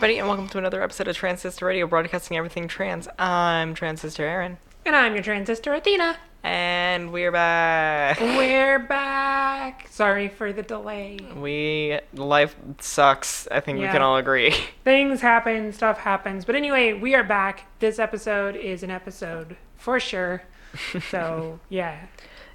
[0.00, 3.06] everybody, and welcome to another episode of Transistor Radio, broadcasting everything trans.
[3.18, 4.56] I'm Transistor Aaron,
[4.86, 6.16] And I'm your transistor Athena.
[6.42, 8.18] and we're back.
[8.18, 9.88] We're back.
[9.90, 11.18] Sorry for the delay.
[11.36, 13.46] We life sucks.
[13.48, 14.54] I think we can all agree.
[14.84, 16.46] Things happen, stuff happens.
[16.46, 17.66] But anyway, we are back.
[17.80, 20.42] This episode is an episode for sure.
[21.10, 22.06] So, yeah.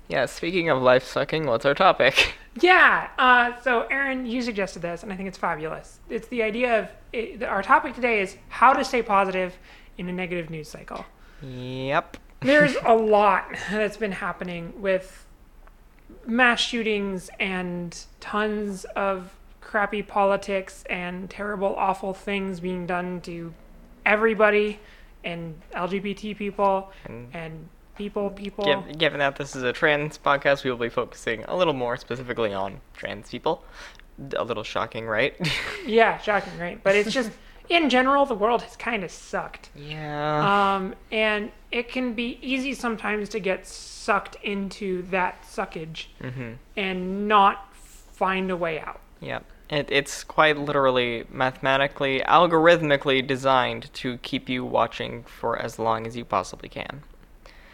[0.08, 0.26] Yeah.
[0.26, 2.34] Speaking of life sucking, what's our topic?
[2.62, 3.10] Yeah.
[3.20, 6.00] Uh, so, Aaron, you suggested this, and I think it's fabulous.
[6.10, 9.58] It's the idea of it, our topic today is how to stay positive
[9.98, 11.06] in a negative news cycle.
[11.42, 12.16] Yep.
[12.40, 15.26] There's a lot that's been happening with
[16.26, 23.54] mass shootings and tons of crappy politics and terrible, awful things being done to
[24.06, 24.80] everybody
[25.26, 28.66] and LGBT people And and people, people.
[28.66, 31.98] giv- given that this is a trans podcast, we will be focusing a little more
[31.98, 33.64] specifically on trans people.
[34.38, 35.36] A little shocking, right?
[35.86, 36.82] Yeah, shocking, right?
[36.82, 37.32] But it's just,
[37.70, 39.70] in general, the world has kind of sucked.
[39.76, 40.76] yeah.
[40.76, 46.54] Um, and it can be easy sometimes to get sucked into that suckage mm-hmm.
[46.78, 49.02] and not find a way out.
[49.20, 49.40] Yeah.
[49.70, 56.16] It, it's quite literally mathematically, algorithmically designed to keep you watching for as long as
[56.16, 57.04] you possibly can.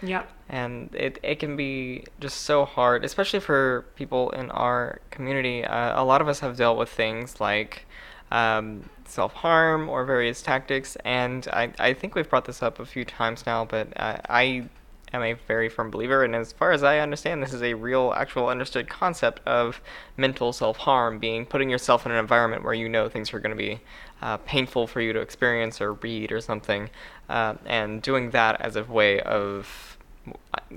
[0.02, 0.30] Yep.
[0.50, 5.64] And it, it can be just so hard, especially for people in our community.
[5.64, 7.86] Uh, a lot of us have dealt with things like
[8.32, 12.86] um, self harm or various tactics, and I, I think we've brought this up a
[12.86, 14.70] few times now, but uh, I
[15.14, 18.14] am a very firm believer, and as far as I understand, this is a real,
[18.16, 19.82] actual, understood concept of
[20.18, 23.56] mental self harm, being putting yourself in an environment where you know things are going
[23.56, 23.82] to be
[24.22, 26.90] uh, painful for you to experience or read or something,
[27.30, 29.91] uh, and doing that as a way of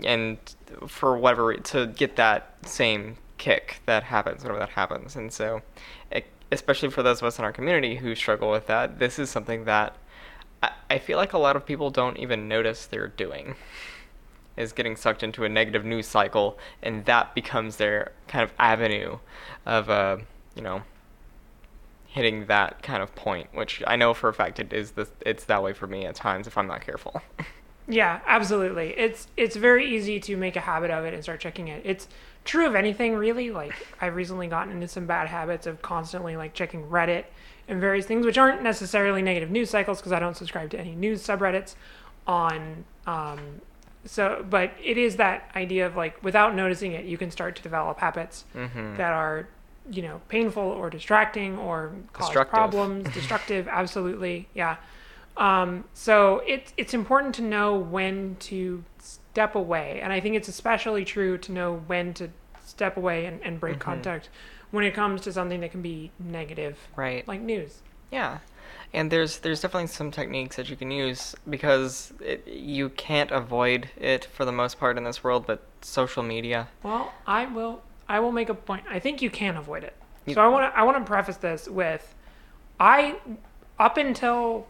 [0.05, 0.39] and
[0.87, 5.17] for whatever to get that same kick that happens whenever that happens.
[5.17, 5.62] And so
[6.55, 9.65] especially for those of us in our community who struggle with that this is something
[9.65, 9.97] that
[10.88, 13.55] I, feel like a lot of people don't even notice they're doing
[14.56, 19.19] is getting sucked into a negative news cycle and that becomes their kind of avenue
[19.66, 20.19] of uh,
[20.55, 20.82] you know
[22.06, 25.44] hitting that kind of point which i know for a fact it is this it's
[25.44, 27.21] that way for me at times if i'm not careful
[27.87, 28.95] Yeah, absolutely.
[28.97, 31.83] It's it's very easy to make a habit of it and start checking it.
[31.84, 32.09] It's
[32.45, 33.50] true of anything really.
[33.50, 37.25] Like I've recently gotten into some bad habits of constantly like checking Reddit
[37.69, 40.94] and various things, which aren't necessarily negative news cycles because I don't subscribe to any
[40.94, 41.75] news subreddits
[42.27, 43.61] on um
[44.06, 47.62] so but it is that idea of like without noticing it you can start to
[47.62, 48.97] develop habits mm-hmm.
[48.97, 49.49] that are
[49.91, 52.50] you know painful or distracting or cause Destructive.
[52.53, 54.77] problems destructive absolutely yeah
[55.37, 60.00] um, so it's it's important to know when to step away.
[60.03, 62.28] And i think it's especially true to know when to
[62.65, 63.81] step away and, and break Mhm.
[63.81, 64.28] contact
[64.71, 67.27] when it comes to something that can be negative right.
[67.28, 67.83] like news.
[68.11, 68.39] Yeah,
[68.93, 73.91] and there's there's definitely some techniques that you can use because it, you can't avoid
[73.97, 75.47] it for the most part in this world.
[75.47, 78.84] But social media, well i will i will make a point.
[78.89, 79.94] I think you can avoid it.
[80.27, 82.15] You- so i want to i want to preface this with
[82.81, 83.17] i
[83.78, 84.67] up until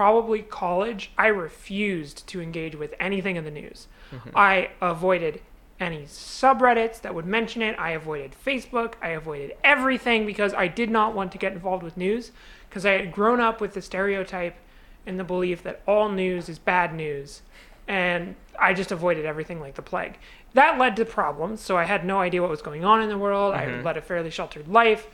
[0.00, 3.86] probably college i refused to engage with anything in the news
[4.34, 5.42] i avoided
[5.78, 10.88] any subreddits that would mention it i avoided facebook i avoided everything because i did
[10.88, 12.32] not want to get involved with news
[12.66, 14.56] because i had grown up with the stereotype
[15.04, 17.42] and the belief that all news is bad news
[17.86, 20.16] and I just avoided everything like the plague.
[20.52, 23.18] That led to problems, so I had no idea what was going on in the
[23.18, 23.52] world.
[23.52, 23.82] I Mhm.
[23.82, 25.08] led a fairly sheltered life.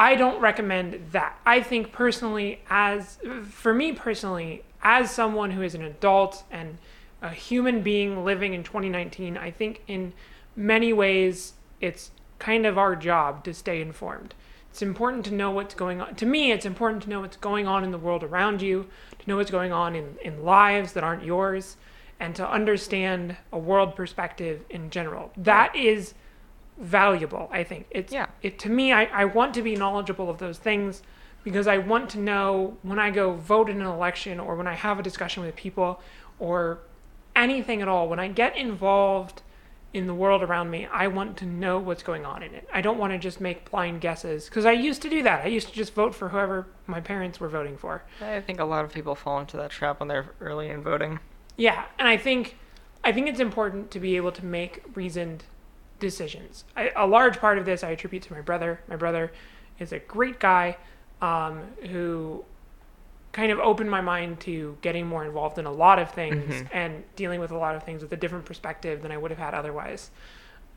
[0.00, 1.38] I don't recommend that.
[1.44, 3.18] I think personally, as
[3.50, 6.78] for me personally, as someone who is an adult and
[7.20, 10.14] a human being living in 2019, I think in
[10.56, 11.52] many ways
[11.82, 14.34] it's kind of our job to stay informed.
[14.70, 16.14] It's important to know what's going on.
[16.14, 18.88] To me, it's important to know what's going on in the world around you,
[19.18, 21.76] to know what's going on in, in lives that aren't yours,
[22.18, 25.30] and to understand a world perspective in general.
[25.36, 26.14] That is
[26.80, 27.86] valuable, I think.
[27.90, 28.26] It's Yeah.
[28.42, 31.02] it to me I, I want to be knowledgeable of those things
[31.44, 34.74] because I want to know when I go vote in an election or when I
[34.74, 36.00] have a discussion with people
[36.38, 36.78] or
[37.36, 39.42] anything at all, when I get involved
[39.92, 42.68] in the world around me, I want to know what's going on in it.
[42.72, 45.44] I don't want to just make blind guesses because I used to do that.
[45.44, 48.04] I used to just vote for whoever my parents were voting for.
[48.20, 51.18] I think a lot of people fall into that trap when they're early in voting.
[51.56, 52.56] Yeah, and I think
[53.02, 55.44] I think it's important to be able to make reasoned
[56.00, 56.64] decisions.
[56.76, 58.80] I, a large part of this I attribute to my brother.
[58.88, 59.32] My brother
[59.78, 60.76] is a great guy
[61.22, 62.44] um, who
[63.32, 66.68] kind of opened my mind to getting more involved in a lot of things Mhm.
[66.72, 69.38] and dealing with a lot of things with a different perspective than I would have
[69.38, 70.10] had otherwise.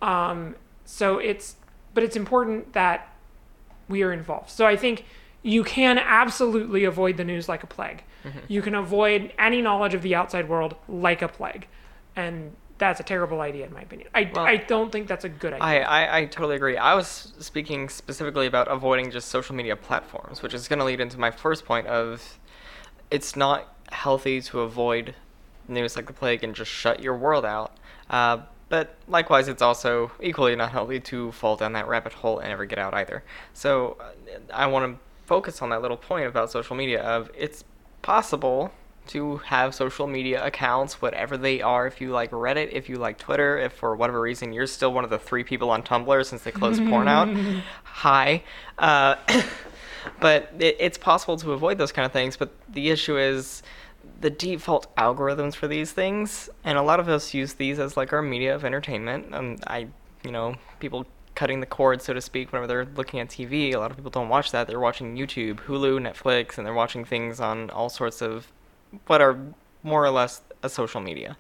[0.02, 0.56] Um,
[0.86, 1.56] so it's,
[1.94, 3.08] but it's important that
[3.90, 4.50] we are involved.
[4.52, 5.06] So I think
[5.42, 8.04] you can absolutely avoid the news like a plague.
[8.24, 8.40] Mm-hmm.
[8.48, 11.68] You can avoid any knowledge of the outside world like a plague.
[12.16, 14.10] And that's a terrible idea, in my opinion.
[14.14, 15.64] I, Well, I don't think that's a good idea.
[15.64, 16.78] I, I, I totally agree.
[16.78, 21.00] I was speaking specifically about avoiding just social media platforms, which is going to lead
[21.00, 22.40] into my first point of
[23.10, 25.16] it's not healthy to avoid
[25.68, 27.78] news like the plague and just shut your world out.
[28.10, 32.50] Uh, but likewise, it's also equally not healthy to fall down that rabbit hole and
[32.50, 33.24] never get out either.
[33.54, 37.64] So uh, I want to focus on that little point about social media of it's
[38.02, 38.72] possible
[39.08, 41.88] to have social media accounts, whatever they are.
[41.88, 45.04] If you like Reddit, if you like Twitter, if for whatever reason you're still one
[45.04, 47.30] of the three people on Tumblr since they closed porn out,
[47.84, 48.44] hi.
[48.78, 49.16] Uh,
[50.20, 52.38] but it, it's possible to avoid those kind of things.
[52.38, 53.64] But the issue is
[54.22, 58.14] the default algorithms for these things, and a lot of us use these as like
[58.14, 59.34] our media of entertainment.
[59.34, 59.88] Um, I,
[60.24, 61.06] you know, people
[61.36, 63.74] cutting the cord, so to speak, whenever they're looking at TV.
[63.74, 64.68] A lot of people don't watch that.
[64.68, 68.52] They're watching YouTube, Hulu, Netflix, and they're watching things on all sorts of
[69.08, 69.38] what are
[69.84, 71.38] more or less a social media.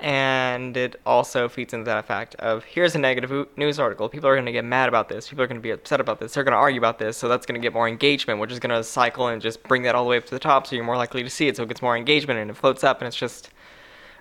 [0.00, 4.08] And it also feeds into that fact of here's a negative news article.
[4.08, 5.28] People are going to get mad about this.
[5.28, 6.34] People are going to be upset about this.
[6.34, 7.16] They're going to argue about this.
[7.16, 9.82] So that's going to get more engagement, which is going to cycle and just bring
[9.82, 10.66] that all the way up to the top.
[10.66, 11.56] So you're more likely to see it.
[11.56, 13.00] So it gets more engagement and it floats up.
[13.00, 13.50] And it's just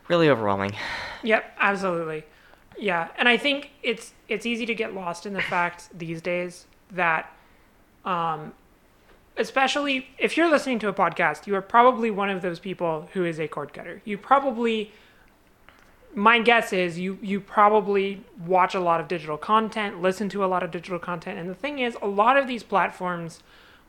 [0.08, 0.74] really overwhelming.
[1.24, 2.24] Yep, absolutely.
[2.78, 6.66] Yeah, and I think it's it's easy to get lost in the fact these days
[6.92, 7.32] that,
[8.04, 8.54] um,
[9.38, 13.26] especially if you're listening to a podcast, you are probably one of those people who
[13.26, 14.02] is a cord cutter.
[14.06, 14.92] You probably,
[16.16, 20.48] my guess is you you probably watch a lot of digital content, listen to a
[20.48, 23.40] lot of digital content, and the thing is, a lot of these platforms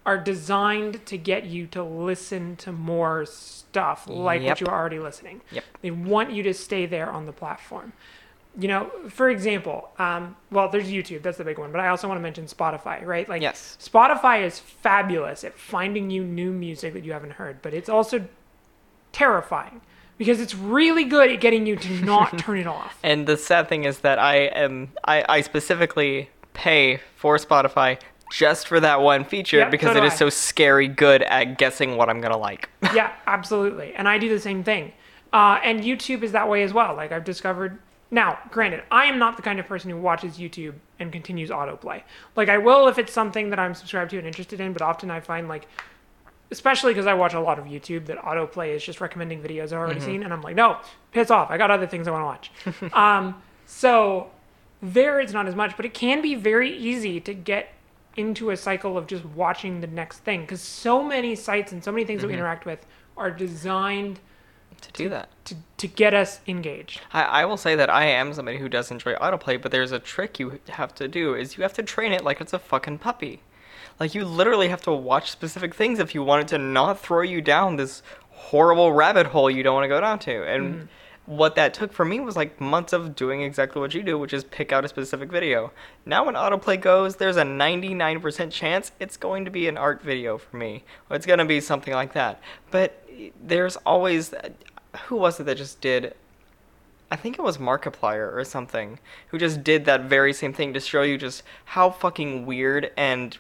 [0.07, 4.51] are designed to get you to listen to more stuff like Yep.
[4.51, 5.41] what you're already listening.
[5.51, 5.65] Yep.
[5.81, 7.95] They want you to stay there on the platform.
[8.57, 12.07] You know, for example, um, well, there's YouTube, that's the big one, but I also
[12.07, 13.29] want to mention Spotify, right?
[13.29, 13.77] Like, Yes.
[13.83, 18.25] Spotify is fabulous at finding you new music that you haven't heard, but it's also
[19.13, 19.81] terrifying
[20.19, 22.99] because it's really good at getting you to not turn it off.
[23.03, 28.01] And the sad thing is that I am I, I specifically pay for Spotify
[28.31, 30.17] just for that one feature Yep, because so it is I.
[30.17, 32.69] so scary good at guessing what I'm gonna like.
[32.95, 33.95] yeah, absolutely.
[33.95, 34.93] And I do the same thing.
[35.33, 36.95] Uh, and YouTube is that way as well.
[36.95, 37.79] Like I've discovered.
[38.15, 42.05] Now, granted, I am not the kind of person who watches YouTube and continues autoplay.
[42.37, 45.11] Like I will if it's something that I'm subscribed to and interested in, but often
[45.11, 45.67] I find like,
[46.53, 49.73] especially because I watch a lot of YouTube, that autoplay is just recommending videos I've
[49.73, 50.79] already seen, and I'm like, no,
[51.11, 51.51] piss off.
[51.51, 52.93] I got other things I want to watch.
[52.95, 54.31] um, so
[54.81, 57.73] there it's not as much, but it can be very easy to get
[58.17, 61.91] into a cycle of just watching the next thing because so many sites and so
[61.91, 64.21] many things that we interact with are designed
[64.87, 65.29] to do that.
[65.47, 67.01] to, to get us engaged.
[67.13, 69.99] I, I will say that I am somebody who does enjoy autoplay, but there's a
[69.99, 72.99] trick you have to do is you have to train it like it's a fucking
[72.99, 73.41] puppy.
[74.01, 77.23] Like you literally have to watch specific things if you want it to not throw
[77.23, 80.45] you down this horrible rabbit hole you don't want to go down to.
[80.45, 81.37] And mm-hmm.
[81.37, 84.33] what that took for me was like months of doing exactly what you do, which
[84.33, 85.73] is pick out a specific video.
[86.05, 90.39] Now when autoplay goes, there's a 99% chance it's going to be an art video
[90.39, 90.85] for me.
[91.11, 92.41] It's going to be something like that.
[92.71, 93.01] But
[93.41, 94.35] there's always
[95.07, 96.15] who was it that just did
[97.11, 100.81] I think it was Markiplier or something who just did that very same thing to
[100.81, 103.39] show you just how fucking weird and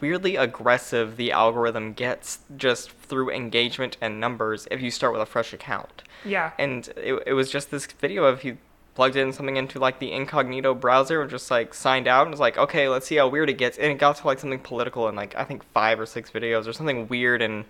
[0.00, 5.26] weirdly aggressive the algorithm gets just through engagement and numbers if you start with a
[5.26, 6.02] fresh account.
[6.24, 6.52] Yeah.
[6.58, 8.58] And it, it was just this video of he
[8.94, 12.40] plugged in something into like the incognito browser and just like signed out and was
[12.40, 13.78] like, okay, let's see how weird it gets.
[13.78, 16.66] And it got to like something political and like I think five or six videos
[16.66, 17.64] or something weird and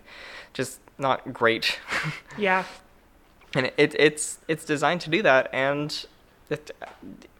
[0.54, 1.78] just not great.
[2.38, 2.64] yeah.
[3.56, 6.06] And it, it's it's designed to do that and
[6.50, 6.70] it,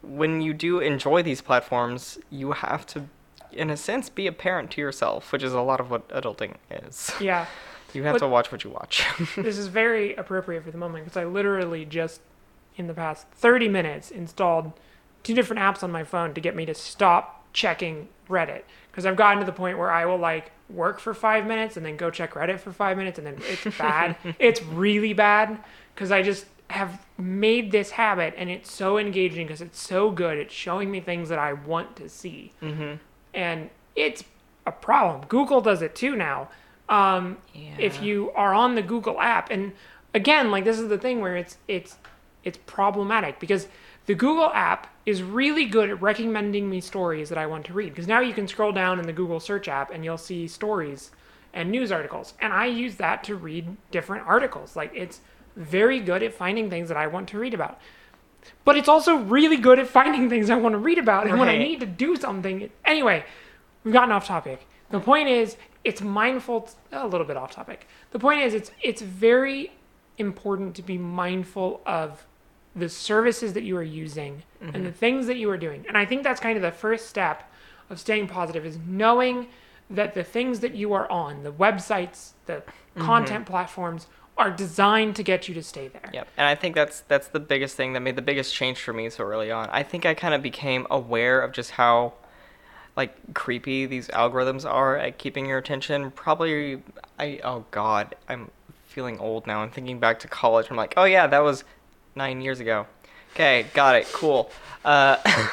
[0.03, 3.05] when you do enjoy these platforms you have to
[3.53, 6.55] in a sense be a parent to yourself which is a lot of what adulting
[6.71, 7.47] is Yeah.
[7.95, 9.05] you have But- to watch what you watch
[9.37, 12.21] this is very appropriate for the moment because I literally just
[12.77, 14.73] in the past 30 minutes installed
[15.23, 19.17] two different apps on my phone to get me to stop checking Reddit because I've
[19.17, 22.11] gotten to the point where I will like work for five minutes and then go
[22.11, 24.17] check Reddit for five minutes and then it's bad.
[24.39, 25.59] it's really bad
[25.97, 30.37] because I just have made this habit and it's so engaging because it's so good.
[30.37, 32.53] It's showing me things that I want to see.
[32.63, 32.95] mm-hmm.
[33.33, 34.23] And it's
[34.67, 35.27] a problem.
[35.29, 36.49] Google does it too now.
[36.89, 37.39] Um,
[37.79, 39.73] if you are on the Google app, and
[40.15, 41.97] again, like this is the thing where it's it's
[42.45, 43.67] it's problematic because
[44.07, 47.91] the Google app is really good at recommending me stories that I want to read.
[47.91, 51.11] Because now you can scroll down in the Google search app and you'll see stories
[51.53, 54.77] and news articles, and I use that to read different articles.
[54.77, 55.21] Like it's
[55.57, 57.81] very good at finding things that I want to read about.
[58.65, 61.27] But it's also really good at finding things I want to read about.
[61.27, 63.25] And when I need to do something, anyway,
[63.83, 64.67] we've gotten off topic.
[64.91, 67.89] The point is, it's mindful a little bit off topic.
[68.11, 69.73] The point is it's it's very
[70.19, 72.27] important to be mindful of
[72.75, 74.91] the services that you are using and the mm-hmm.
[74.91, 75.85] things that you are doing.
[75.89, 77.51] And I think that's kind of the first step
[77.89, 79.49] of staying positive is knowing
[79.89, 83.03] that the things that you are on, the websites, the mm-hmm.
[83.03, 84.09] content platforms
[84.39, 86.11] are designed to get you to stay there.
[86.13, 86.29] Yep.
[86.37, 89.09] And I think that's that's the biggest thing that made the biggest change for me
[89.11, 89.69] so early on.
[89.71, 92.15] I think I kind of became aware of just how
[92.97, 96.11] like creepy these algorithms are at keeping your attention.
[96.11, 96.83] Probably
[97.19, 98.51] I oh god, I'm
[98.87, 99.61] feeling old now.
[99.61, 100.69] I'm thinking back to college.
[100.71, 101.65] I'm like, "Oh yeah, that was
[102.15, 102.87] 9 years ago."
[103.35, 104.07] Okay, got it.
[104.13, 104.51] Cool.
[104.85, 105.17] Uh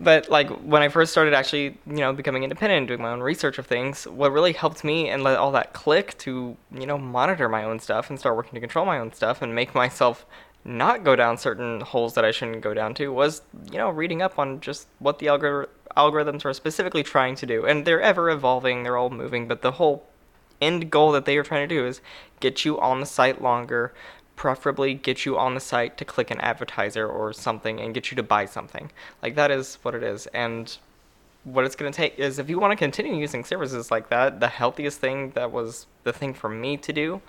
[0.00, 3.20] but like when I first started actually, you know, becoming independent and doing my own
[3.20, 6.98] research of things, what really helped me and let all that click to, you know,
[6.98, 10.26] monitor my own stuff and start working to control my own stuff and make myself
[10.64, 14.22] not go down certain holes that I shouldn't go down to was, you know, reading
[14.22, 17.64] up on just what the algor- algorithms are specifically trying to do.
[17.64, 20.06] And they're ever evolving, they're all moving, but the whole
[20.60, 22.00] end goal that they are trying to do is
[22.40, 23.94] get you on the site longer,
[24.40, 28.16] preferably get you on the site to click an advertiser or something and get you
[28.16, 28.90] to buy something.
[29.22, 30.26] Like that is what it is.
[30.28, 30.74] And
[31.44, 34.40] what it's going to take is if you want to continue using services like that,
[34.40, 37.20] the healthiest thing that was the thing for me to do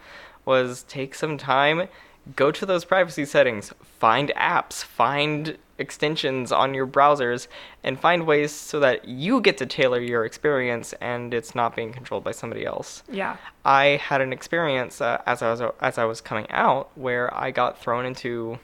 [0.45, 1.89] was take some time,
[2.35, 7.47] go to those privacy settings, find apps, find extensions on your browsers,
[7.83, 11.91] and find ways so that you get to tailor your experience and it's not being
[11.91, 13.03] controlled by somebody else.
[13.11, 13.37] Yeah.
[13.65, 17.51] I had an experience uh, as I was as I was coming out where I
[17.51, 18.59] got thrown into.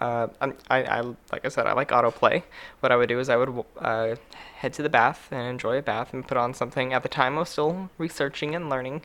[0.00, 2.42] Uh, I, I like I said I like autoplay.
[2.80, 4.16] What I would do is I would uh,
[4.56, 6.94] head to the bath and enjoy a bath and put on something.
[6.94, 9.02] At the time, I was still researching and learning,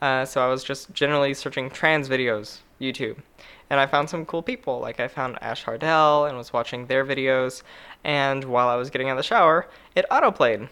[0.00, 3.18] uh, so I was just generally searching trans videos YouTube,
[3.70, 4.80] and I found some cool people.
[4.80, 7.62] Like I found Ash Hardell and was watching their videos,
[8.04, 10.68] and while I was getting out of the shower, it autoplayed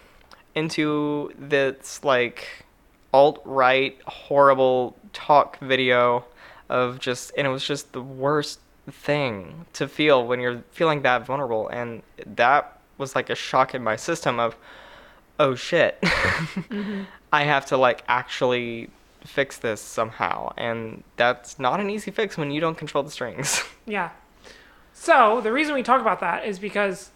[0.55, 2.65] into this like
[3.13, 6.25] alt right horrible talk video
[6.69, 11.25] of just and it was just the worst thing to feel when you're feeling that
[11.25, 14.55] vulnerable and that was like a shock in my system of
[15.39, 17.03] oh shit mm-hmm.
[17.31, 18.89] i have to like actually
[19.23, 23.63] fix this somehow and that's not an easy fix when you don't control the strings
[23.85, 24.11] Yeah.
[24.93, 27.09] So the reason we talk about that is because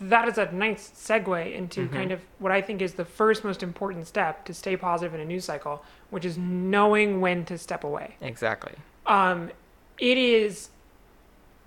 [0.00, 3.62] that is a nice segue into kind of what I think is the first most
[3.62, 7.84] important step to stay positive in a news cycle, which is knowing when to step
[7.84, 8.16] away.
[8.20, 8.74] exactly
[9.06, 9.50] Um,
[9.98, 10.68] it is,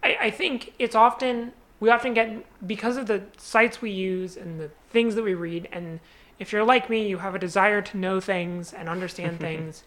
[0.03, 4.59] I, I think it's often, we often get, because of the sites we use and
[4.59, 5.99] the things that we read, and
[6.39, 9.83] if you're like me, you have a desire to know things and understand things.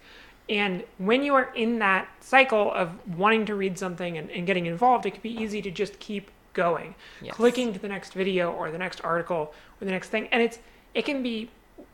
[0.49, 4.67] And when you are in that cycle of wanting to read something and, and getting
[4.67, 7.35] involved, it can be easy to just keep going, Yes.
[7.35, 10.29] clicking to the next video or the next article or the next thing.
[10.33, 10.59] And it's
[10.95, 11.49] it can be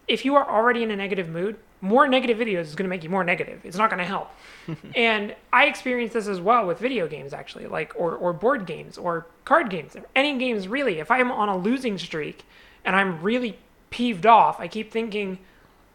[0.09, 3.05] if you are already in a negative mood, more negative videos is going to make
[3.05, 3.61] you more negative.
[3.63, 4.31] It's not going to help.
[4.97, 8.99] and I experienced this as well with video games actually, like or or board games
[8.99, 9.95] or card games.
[10.17, 10.99] Any games really.
[10.99, 12.45] If I'm on a losing streak
[12.85, 13.59] and I'm really
[13.91, 15.39] peeved off, I keep thinking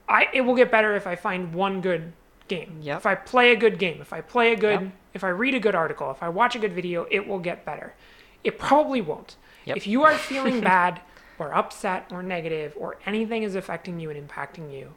[0.07, 2.13] I it will get better if I find one good
[2.47, 2.79] game.
[2.81, 2.97] Yep.
[2.97, 4.91] If I play a good game, if I play a good, Yep.
[5.13, 7.63] if I read a good article, if I watch a good video, it will get
[7.65, 7.93] better.
[8.43, 9.38] It probably won't.
[9.65, 9.77] Yep.
[9.77, 11.00] If you are feeling bad
[11.39, 14.93] or upset or negative or anything is affecting you and impacting you,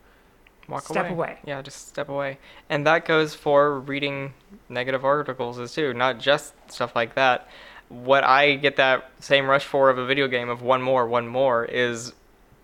[0.69, 1.13] walk Step away.
[1.13, 1.39] away.
[1.45, 2.39] Yeah, just step away.
[2.69, 4.35] And that goes for reading
[4.69, 7.49] negative articles as too, not just stuff like that.
[7.89, 11.29] What I get that same rush for of a video game of one more, one
[11.29, 12.13] more is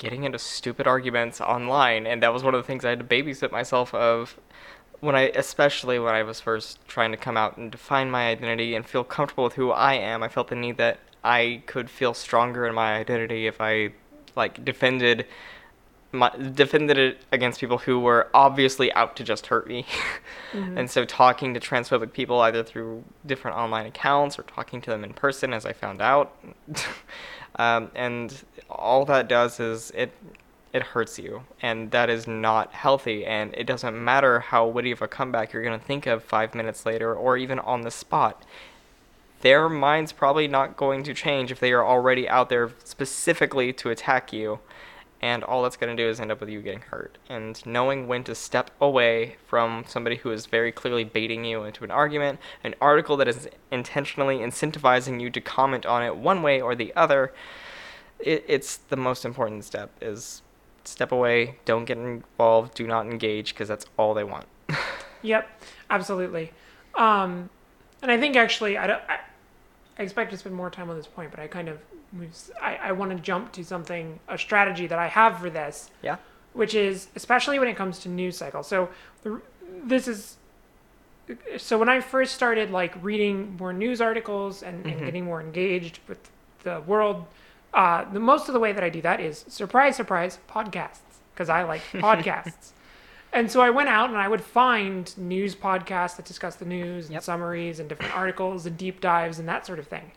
[0.02, 3.04] getting into stupid arguments online, and that was one of the things I had to
[3.04, 4.37] babysit myself of
[4.99, 8.75] when I especially when I was first trying to come out and define my identity
[8.75, 12.14] and feel comfortable with who I am, I felt the need that I could feel
[12.14, 13.92] stronger in my identity if I
[14.35, 15.25] like defended
[16.12, 19.87] my, defended it against people who were obviously out to just hurt me.
[20.54, 25.04] and so talking to transphobic people either through different online accounts or talking to them
[25.04, 26.37] in person as I found out.
[27.57, 30.12] um, and all that does is it
[30.73, 35.02] it hurts you and that is not healthy and it doesn't matter how witty of
[35.02, 38.42] a comeback you're going to think of 5 minutes later or even on the spot
[39.42, 43.90] their mind's probably not going to change if they are already out there specifically to
[43.90, 44.61] attack you.
[45.23, 47.17] And all that's going to do is end up with you getting hurt.
[47.29, 51.85] And knowing when to step away from somebody who is very clearly baiting you into
[51.85, 56.61] an argument, an article that is intentionally incentivizing you to comment on it one way
[56.61, 57.33] or the other,
[58.19, 60.43] it, it's the most important step is
[60.85, 64.47] step away, don't get involved, do not engage, because that's all they want.
[65.23, 65.49] Yep,
[65.88, 66.52] absolutely.
[66.95, 67.49] Um,
[68.02, 69.21] and I think actually, I, don't, I,
[69.99, 71.79] I expect to spend more time on this point, but I kind of,
[72.61, 76.16] I, I want to jump to something, a strategy that I have for this, yeah?
[76.52, 78.66] which is especially when it comes to news cycles.
[78.66, 78.90] So
[79.23, 79.40] the,
[79.85, 80.37] this is
[81.57, 86.00] so when I first started like reading more news articles and, and getting more engaged
[86.09, 86.19] with
[86.64, 87.25] the world,
[87.73, 90.99] uh, the most of the way that I do that is surprise, surprise, podcasts
[91.33, 92.73] because I like podcasts.
[93.33, 97.07] And so I went out and I would find news podcasts that discuss the news
[97.07, 97.23] and Yep.
[97.23, 100.12] summaries and different articles and deep dives and that sort of thing.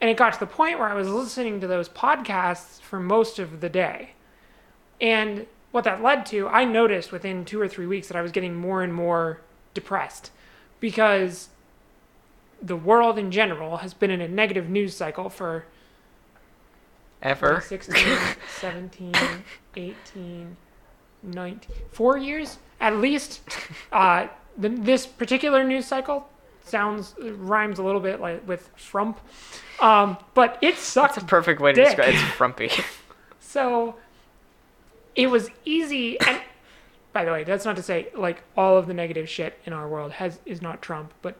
[0.00, 3.38] And it got to the point where I was listening to those podcasts for most
[3.38, 4.10] of the day.
[5.00, 8.32] And what that led to, I noticed within two or three weeks that I was
[8.32, 9.40] getting more and more
[9.74, 10.30] depressed
[10.80, 11.48] because
[12.62, 15.64] the world in general has been in a negative news cycle for
[17.22, 17.60] Ever.
[17.66, 18.16] 16,
[18.60, 19.12] 17,
[19.76, 20.56] 18,
[21.22, 23.40] 19, four years at least.
[23.92, 26.28] Uh, the, this particular news cycle
[26.64, 29.20] sounds rhymes a little bit like with frump,
[29.80, 31.14] um, but it sucked.
[31.14, 31.96] That's a perfect way to Dick.
[31.96, 32.70] describe It's frumpy.
[33.40, 33.96] So
[35.16, 36.20] it was easy.
[36.20, 36.40] And
[37.12, 39.88] by the way, that's not to say like all of the negative shit in our
[39.88, 41.36] world has is not Trump, but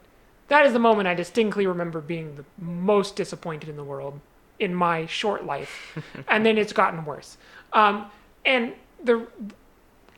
[0.48, 4.18] that is the moment I distinctly remember being the most disappointed in the world
[4.58, 5.96] in my short life,
[6.28, 7.36] and then it's gotten worse.
[7.72, 8.10] Um,
[8.44, 8.72] and
[9.02, 9.26] the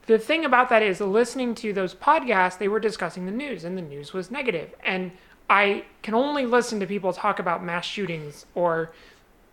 [0.06, 3.76] the thing about that is listening to those podcasts, they were discussing the news, and
[3.78, 4.74] the news was negative.
[4.84, 5.12] And
[5.48, 8.90] I can only listen to people talk about mass shootings or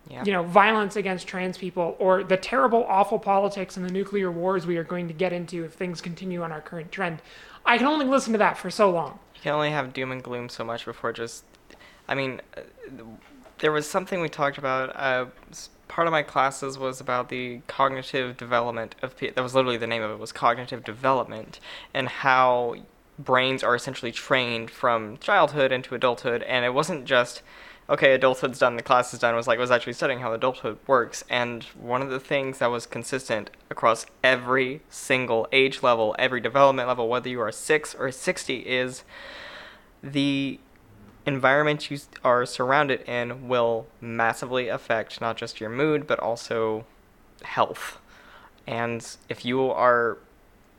[0.10, 0.24] Yeah.
[0.26, 4.66] you know, violence against trans people or the terrible, awful politics and the nuclear wars
[4.66, 7.22] we are going to get into if things continue on our current trend.
[7.66, 9.20] I can only listen to that for so long.
[9.36, 11.44] You can only have doom and gloom so much before just.
[12.08, 12.42] I mean,
[13.60, 14.96] there was something we talked about.
[14.96, 15.26] Uh,
[15.90, 19.88] part of my classes was about the cognitive development of pe- that was literally the
[19.88, 21.60] name of it was cognitive development
[21.94, 22.76] and how
[23.18, 27.42] brains are essentially trained from childhood into adulthood and it wasn't just
[27.90, 30.78] okay adulthood's done the class is done it was like was actually studying how adulthood
[30.88, 36.40] works and one of the things that was consistent across every single age level every
[36.40, 39.04] development level whether you are 6 or 60 is
[40.04, 40.60] the
[41.30, 46.86] environment you are surrounded in will massively affect not just your mood but also
[47.44, 48.00] health.
[48.68, 50.18] And if you are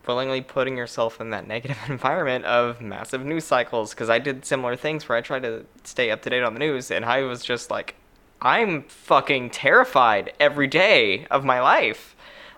[0.07, 4.77] willingly putting yourself in that negative environment of massive news cycles, because I did similar
[4.77, 7.43] things where I tried to stay up to date on the news, and I was
[7.43, 7.95] just like,
[8.43, 12.17] I'm fucking terrified every day of my life.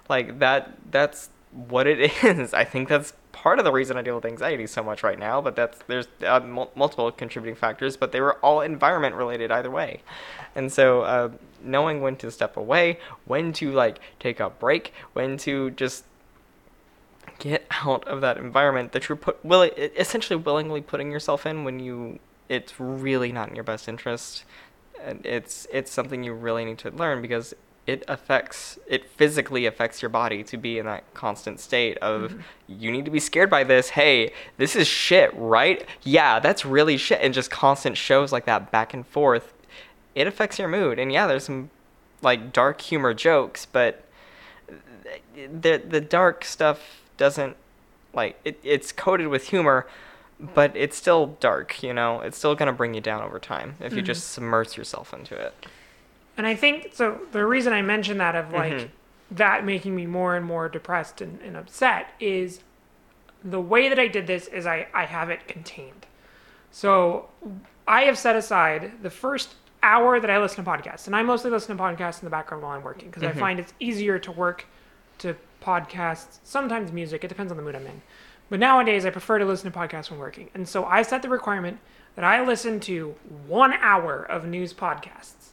[0.08, 0.78] Like that.
[0.90, 2.54] That's what it is.
[2.54, 5.40] I think that's part of the reason I deal with anxiety so much right now.
[5.40, 9.70] But that's there's uh, mul- multiple contributing factors, but they were all environment related either
[9.70, 10.02] way.
[10.54, 11.30] And so uh,
[11.62, 16.04] knowing when to step away, when to like take a break, when to just
[17.38, 21.80] get out of that environment that you're put will essentially willingly putting yourself in when
[21.80, 24.44] you it's really not in your best interest
[25.02, 27.54] and it's it's something you really need to learn because
[27.86, 32.40] it affects it physically affects your body to be in that constant state of mm-hmm.
[32.68, 33.90] you need to be scared by this.
[33.90, 35.84] Hey this is shit right?
[36.02, 37.18] Yeah that's really shit.
[37.20, 39.52] And just constant shows like that back and forth
[40.14, 40.98] it affects your mood.
[40.98, 41.70] And yeah there's some
[42.22, 44.04] like dark humor jokes but
[45.34, 47.56] the the dark stuff doesn't
[48.14, 49.88] like it, it's coated with humor
[50.54, 52.20] but it's still dark you know?
[52.20, 54.06] It's still going to bring you down over time if you mm-hmm.
[54.06, 55.52] just submerge yourself into it
[56.42, 57.20] And I think so.
[57.30, 58.88] The reason I mention that of like Mhm.
[59.30, 62.62] that making me more and more depressed and, and upset is
[63.44, 66.04] the way that I did this is I, I have it contained.
[66.72, 67.28] So
[67.86, 71.48] I have set aside the first hour that I listen to podcasts, and I mostly
[71.48, 74.32] listen to podcasts in the background while I'm working because I find it's easier to
[74.32, 74.66] work
[75.18, 78.02] to podcasts, sometimes music, it depends on the mood I'm in.
[78.50, 80.50] But nowadays, I prefer to listen to podcasts when working.
[80.54, 81.78] And so I set the requirement
[82.16, 83.14] that I listen to
[83.46, 85.50] one hour of news podcasts.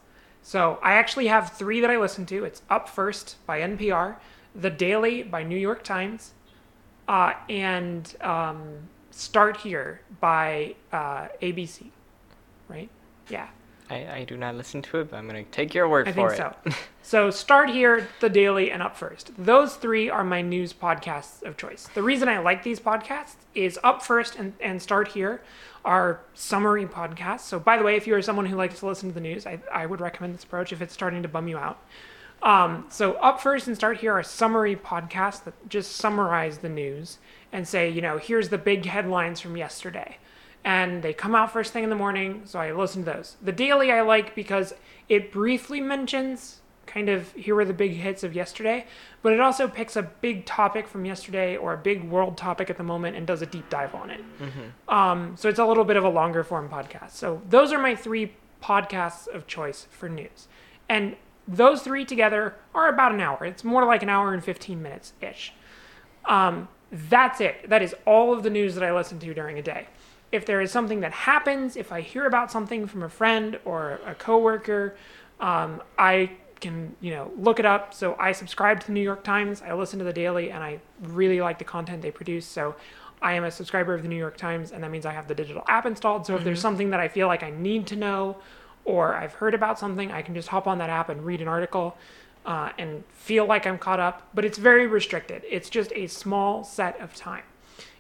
[0.50, 2.44] So I actually have three that I listen to.
[2.44, 4.16] It's Up First by NPR,
[4.56, 6.34] The Daily by New York Times,
[7.08, 11.92] uh, and um, Start Here by uh, ABC.
[12.68, 12.90] Right?
[13.28, 13.50] Yeah.
[13.90, 16.12] I, I do not listen to it but i'm going to take your word I
[16.12, 16.40] for it.
[16.40, 16.82] I think so.
[17.02, 19.32] so start here, the daily, and up first.
[19.38, 21.90] Those three are my news podcasts of choice.
[21.94, 25.42] The reason I like these podcasts is up first and, and start here
[25.84, 27.42] are summary podcasts.
[27.42, 29.48] So by the way, if you are someone who likes to listen to the news,
[29.48, 31.80] I, I would recommend this approach if it's starting to bum you out.
[32.42, 37.18] Um, so up first and start here are summary podcasts that just summarize the news
[37.52, 40.18] and say, you know, here's the big headlines from yesterday.
[40.64, 43.38] And they come out first thing in the morning, so I listen to those.
[43.42, 44.74] The daily I like because
[45.08, 48.86] it briefly mentions kind of here were the big hits of yesterday,
[49.22, 52.78] but it also picks a big topic from yesterday or a big world topic at
[52.78, 54.22] the moment and does a deep dive on it.
[54.88, 57.12] Um, so it's a little bit of a longer form podcast.
[57.12, 60.48] So those are my three podcasts of choice for news.
[60.90, 61.16] And
[61.48, 63.46] those three together are about an hour.
[63.46, 65.54] It's more like an hour and 15 minutes ish.
[66.26, 67.70] Um, that's it.
[67.70, 69.88] That is all of the news that I listen to during a day.
[70.32, 74.00] If there is something that happens, if I hear about something from a friend or
[74.06, 74.96] a coworker,
[75.40, 77.94] um, I can you know look it up.
[77.94, 79.62] So I subscribe to the New York Times.
[79.62, 82.46] I listen to the Daily, and I really like the content they produce.
[82.46, 82.76] So
[83.22, 85.36] I am a subscriber of the New York Times, and that means I have the
[85.36, 86.26] digital app installed.
[86.26, 88.38] So if there's something that I feel like I need to know,
[88.86, 91.48] or I've heard about something, I can just hop on that app and read an
[91.48, 91.98] article.
[92.46, 95.44] Uh, and feel like I'm caught up, but it's very restricted.
[95.48, 97.44] It's just a small set of time.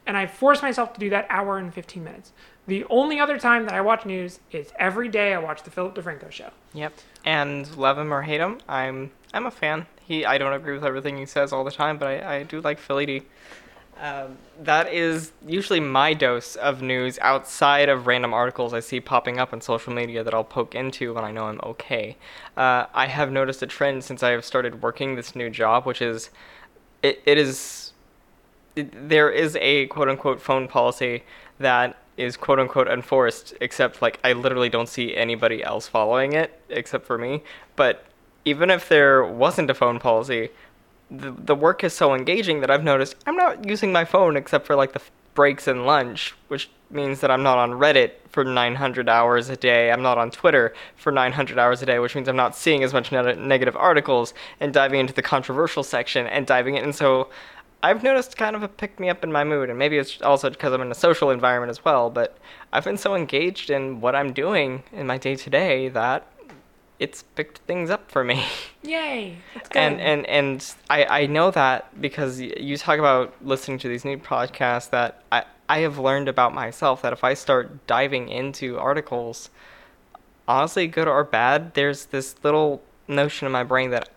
[0.09, 2.31] And I force myself to do that hour and 15 minutes.
[2.65, 5.93] The only other time that I watch news is every day I watch the Philip
[5.93, 6.49] DeFranco show.
[6.73, 6.93] Yep.
[7.25, 9.85] And love him or hate him, I'm I'm a fan.
[10.03, 12.59] He I don't agree with everything he says all the time, but I, I do
[12.59, 13.21] like Philly D.
[14.01, 19.39] Um, that is usually my dose of news outside of random articles I see popping
[19.39, 22.17] up on social media that I'll poke into when I know I'm okay.
[22.57, 26.01] Uh, I have noticed a trend since I have started working this new job, which
[26.01, 26.31] is
[27.03, 27.59] it, it is
[28.83, 31.23] there is a quote unquote phone policy
[31.59, 36.61] that is quote unquote enforced, except like I literally don't see anybody else following it
[36.69, 37.43] except for me.
[37.75, 38.05] But
[38.45, 40.49] even if there wasn't a phone policy,
[41.09, 44.67] the, the work is so engaging that I've noticed I'm not using my phone except
[44.67, 48.43] for like the f- breaks and lunch, which means that I'm not on Reddit for
[48.43, 49.91] 900 hours a day.
[49.91, 52.93] I'm not on Twitter for 900 hours a day, which means I'm not seeing as
[52.93, 56.83] much ne- negative articles and diving into the controversial section and diving in.
[56.83, 57.29] And so
[57.81, 60.49] I've noticed kind of a pick me up in my mood, and maybe it's also
[60.49, 62.37] because I'm in a social environment as well, but
[62.73, 66.27] I've been so engaged in what I'm doing in my day to day that
[66.99, 68.43] it's picked things up for me.
[68.83, 69.37] Yay!
[69.71, 74.17] And and and I I know that because you talk about listening to these new
[74.17, 79.49] podcasts that I I have learned about myself that if I start diving into articles,
[80.47, 84.09] honestly, good or bad, there's this little notion in my brain that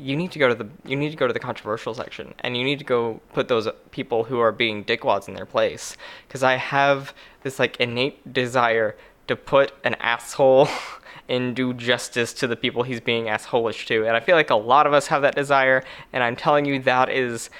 [0.00, 2.56] you need to go to the you need to go to the controversial section and
[2.56, 6.42] you need to go put those people who are being dickwads in their place because
[6.42, 8.96] I have this like innate desire
[9.28, 10.68] to put an asshole
[11.28, 14.56] and do justice to the people he's being assholish to and I feel like a
[14.56, 17.50] lot of us have that desire and I'm telling you that is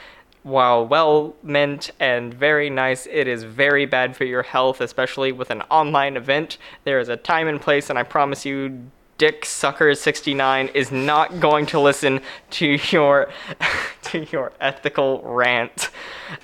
[0.42, 5.50] while well meant and very nice, it is very bad for your health, especially with
[5.50, 6.56] an online event.
[6.84, 11.40] There is a time and place, and I promise you, Dick Sucker 69 is not
[11.40, 13.30] going to listen to your
[14.04, 15.90] to your ethical rant,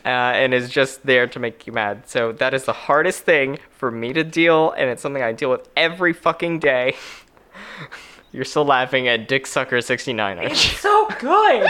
[0.05, 2.07] uh, and is just there to make you mad.
[2.07, 5.51] So that is the hardest thing for me to deal, and it's something I deal
[5.51, 6.97] with every fucking day.
[8.33, 11.67] You're still laughing at Dick Sucker 69, aren't it's so good.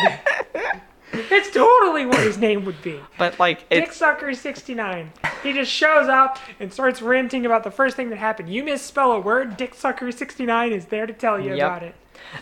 [1.12, 2.98] it's totally what his name would be.
[3.16, 5.12] But like, Dick Sucker 69.
[5.46, 8.50] He just shows up and starts ranting about the first thing that happened.
[8.50, 11.58] You misspell a word, Dick Sucker 69 is there to tell you Yep.
[11.58, 11.94] about it.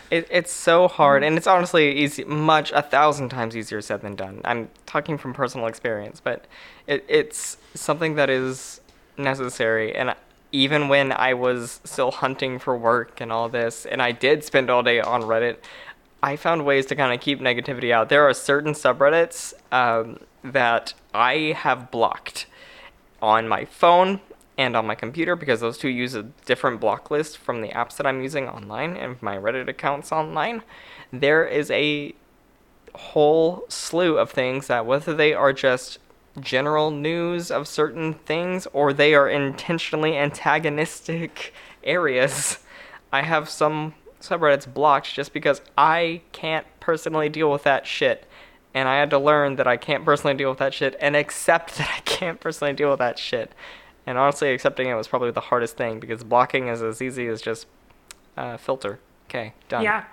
[0.09, 4.15] It, it's so hard, and it's honestly easy, much a thousand times easier said than
[4.15, 4.41] done.
[4.43, 6.45] I'm talking from personal experience, but
[6.87, 8.81] it, it's something that is
[9.17, 9.95] necessary.
[9.95, 10.15] And
[10.51, 14.71] even when I was still hunting for work and all this, and I did spend
[14.71, 15.57] all day on Reddit,
[16.23, 18.09] I found ways to kind of keep negativity out.
[18.09, 22.47] There are certain subreddits um, that I have blocked
[23.21, 24.19] on my phone
[24.57, 27.97] and on my computer because those two use a different block list from the apps
[27.97, 30.63] that I'm using online and my Reddit accounts online.
[31.11, 32.13] There is a
[32.93, 35.99] whole slew of things that whether they are just
[36.39, 42.59] general news of certain things or they are intentionally antagonistic areas.
[43.11, 48.25] I have some subreddits blocked just because I can't personally deal with that shit.
[48.75, 51.75] And I had to learn that I can't personally deal with that shit and accept
[51.77, 53.53] that I can't personally deal with that shit.
[54.05, 57.41] And honestly, accepting it was probably the hardest thing because blocking is as easy as
[57.41, 57.65] just
[58.37, 58.99] uh, filter.
[59.27, 59.83] Okay, done.
[59.83, 60.03] Yeah.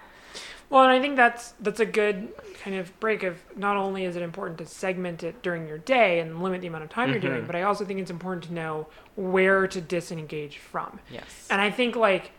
[0.71, 2.29] Well, and I think that's that's a good
[2.63, 6.21] kind of break of not only is it important to segment it during your day
[6.21, 8.55] and limit the amount of time you're doing, but I also think it's important to
[8.55, 10.99] know where to disengage from.
[11.11, 11.47] Yes.
[11.51, 12.31] And I think like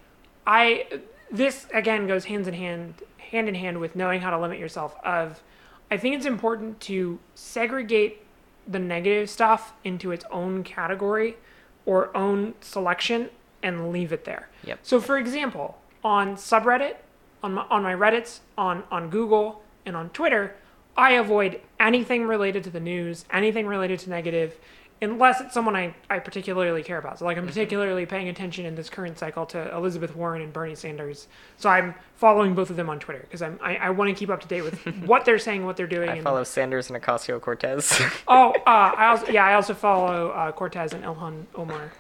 [0.48, 0.88] I
[1.30, 4.96] this again goes hands in hand hand in hand with knowing how to limit yourself
[5.04, 5.44] of
[5.92, 8.26] I think it's important to segregate
[8.68, 11.38] the negative stuff into its own category
[11.86, 13.30] or own selection
[13.62, 14.50] and leave it there.
[14.64, 14.80] Yep.
[14.84, 16.96] So for example, on subreddit,
[17.42, 20.56] on my, on my Reddits, on on Google and on Twitter,
[20.96, 24.58] I avoid anything related to the news, anything related to negative,
[25.02, 27.20] unless it's someone I, I particularly care about.
[27.20, 30.76] So like I'm particularly paying attention in this current cycle to Elizabeth Warren and Bernie
[30.76, 31.28] Sanders.
[31.58, 34.30] So I'm following both of them on Twitter because I'm I, I want to keep
[34.30, 36.10] up to date with what they're saying, what they're doing.
[36.10, 38.02] I and, follow Sanders and Ocasio Cortez.
[38.28, 41.92] Oh, uh, I also yeah, I also follow uh, Cortez and Ilhan Omar,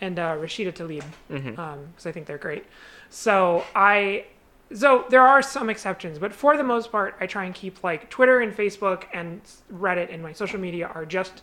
[0.00, 2.64] and uh, Rashida Tlaib because I think they're great.
[3.10, 4.24] So I
[4.74, 8.10] so there are some exceptions, but for the most part, I try and keep like
[8.10, 9.40] Twitter and Facebook and
[9.72, 11.42] Reddit and my social media are just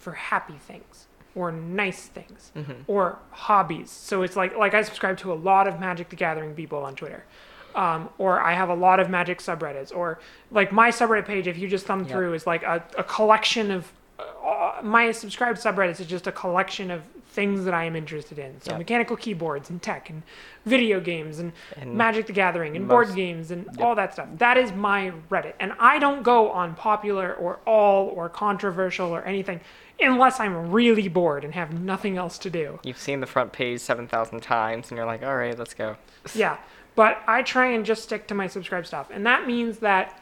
[0.00, 2.50] for happy things or nice things
[2.88, 3.90] or hobbies.
[3.90, 6.96] So it's like like I subscribe to a lot of Magic the Gathering people on
[6.96, 7.24] Twitter.
[7.72, 10.18] Um, or I have a lot of Magic subreddits, or
[10.50, 11.46] like my subreddit page.
[11.46, 12.08] If you just thumb Yep.
[12.10, 16.90] through, is like a, a collection of uh, my subscribed subreddits is just a collection
[16.90, 18.60] of things that I am interested in.
[18.60, 18.78] So Yep.
[18.78, 20.24] mechanical keyboards and tech and
[20.66, 24.26] video games and, And Magic the Gathering and board games and all that stuff.
[24.38, 25.54] That is my Reddit.
[25.60, 29.60] And I don't go on popular or all or controversial or anything
[30.02, 32.78] unless I'm really bored and have nothing else to do.
[32.82, 35.96] You've seen the front page 7,000 times and you're like, all right, let's go.
[36.34, 36.58] Yeah.
[36.94, 39.08] But I try and just stick to my subscribe stuff.
[39.10, 40.20] And that means that,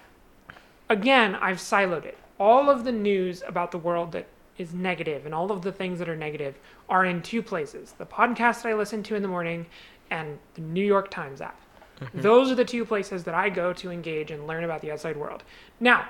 [0.88, 2.18] again, I've siloed it.
[2.38, 4.26] All of the news about the world that
[4.58, 8.06] is negative and all of the things that are negative are in two places the
[8.06, 9.66] podcast that I listen to in the morning
[10.10, 11.60] and the New York Times app.
[12.00, 12.20] Mm-hmm.
[12.20, 15.16] Those are the two places that I go to engage and learn about the outside
[15.16, 15.42] world.
[15.80, 16.08] Now,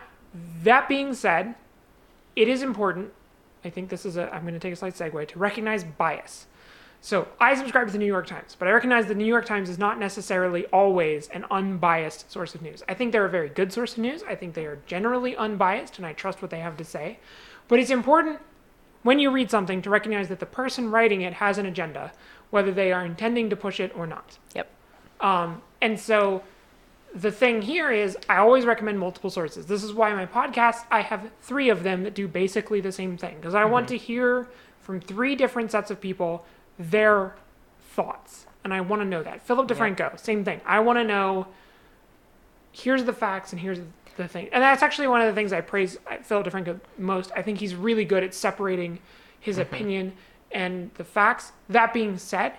[0.62, 1.54] that being said,
[2.36, 3.12] it is important.
[3.68, 6.46] I think this is a, I'm going to take a slight segue to recognize bias.
[7.02, 9.68] So I subscribe to the New York Times, but I recognize the New York Times
[9.68, 12.82] is not necessarily always an unbiased source of news.
[12.88, 14.22] I think they're a very good source of news.
[14.26, 17.18] I think they are generally unbiased, and I trust what they have to say.
[17.68, 18.40] But it's important
[19.02, 22.12] when you read something to recognize that the person writing it has an agenda,
[22.48, 24.38] whether they are intending to push it or not.
[24.54, 24.68] Yep.
[25.20, 26.42] Um, and so
[27.14, 29.66] the thing here is I always recommend multiple sources.
[29.66, 33.16] This is why my podcast, I have three of them that do basically the same
[33.16, 33.96] thing because I want mm-hmm.
[33.96, 34.48] to hear
[34.80, 36.44] from three different sets of people
[36.78, 37.36] their
[37.90, 38.46] thoughts.
[38.64, 39.42] And I want to know that.
[39.42, 40.60] Philip DeFranco, same thing.
[40.66, 41.46] I want to know
[42.72, 43.80] here's the facts and here's
[44.16, 44.48] the thing.
[44.52, 47.30] And that's actually one of the things I praise uh, Philip DeFranco most.
[47.34, 48.98] I think he's really good at separating
[49.40, 49.74] his mm-hmm.
[49.74, 50.12] opinion
[50.52, 51.52] and the facts.
[51.68, 52.54] That being said,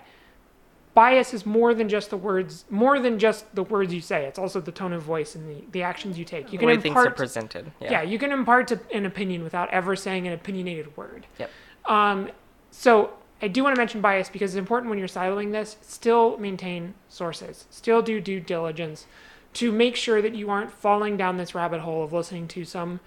[0.94, 4.24] bias is more than just the words, more than just the words you say.
[4.26, 6.46] It's also the tone of voice and the, the actions you take.
[6.46, 7.72] You The can way things are impart, presented.
[7.80, 7.92] Yeah.
[7.92, 11.26] yeah, you can impart an opinion without ever saying an opinionated word.
[11.38, 11.50] Yep.
[11.86, 12.30] Um,
[12.70, 13.10] so
[13.42, 15.76] I do want to mention bias because it's important when you're siloing this.
[15.82, 17.66] Still maintain sources.
[17.70, 19.06] Still do due diligence
[19.54, 23.00] to make sure that you aren't falling down this rabbit hole of listening to some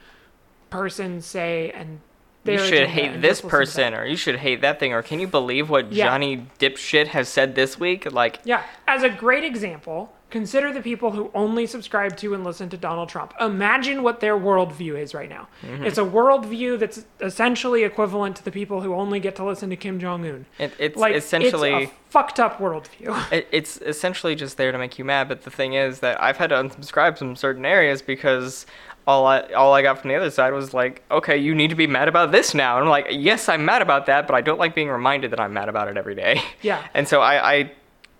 [0.69, 1.99] person say and
[2.45, 5.01] You should hate this just listen to person, or you should hate that thing, or
[5.01, 6.05] can you believe what Yeah.
[6.07, 8.11] Johnny Dipshit has said this week?
[8.11, 12.67] Like, Yeah, as a great example, consider the people who only subscribe to and listen
[12.67, 13.33] to Donald Trump.
[13.39, 15.47] Imagine what their worldview is right now.
[15.61, 15.85] Mm-hmm.
[15.85, 19.75] It's a worldview that's essentially equivalent to the people who only get to listen to
[19.75, 20.45] Kim Jong Un.
[20.59, 21.83] it, it's Like essentially.
[21.83, 23.15] it's a fucked up worldview.
[23.31, 25.27] it, it's essentially just there to make you mad.
[25.29, 28.65] But the thing is that I've had to unsubscribe from certain areas because
[29.07, 31.75] all I all I got from the other side was like, okay, you need to
[31.75, 32.77] be mad about this now.
[32.77, 35.39] And I'm like, yes, I'm mad about that, but I don't like being reminded that
[35.39, 36.41] I'm mad about it every day.
[36.61, 36.81] Yeah.
[36.93, 37.71] And so I, I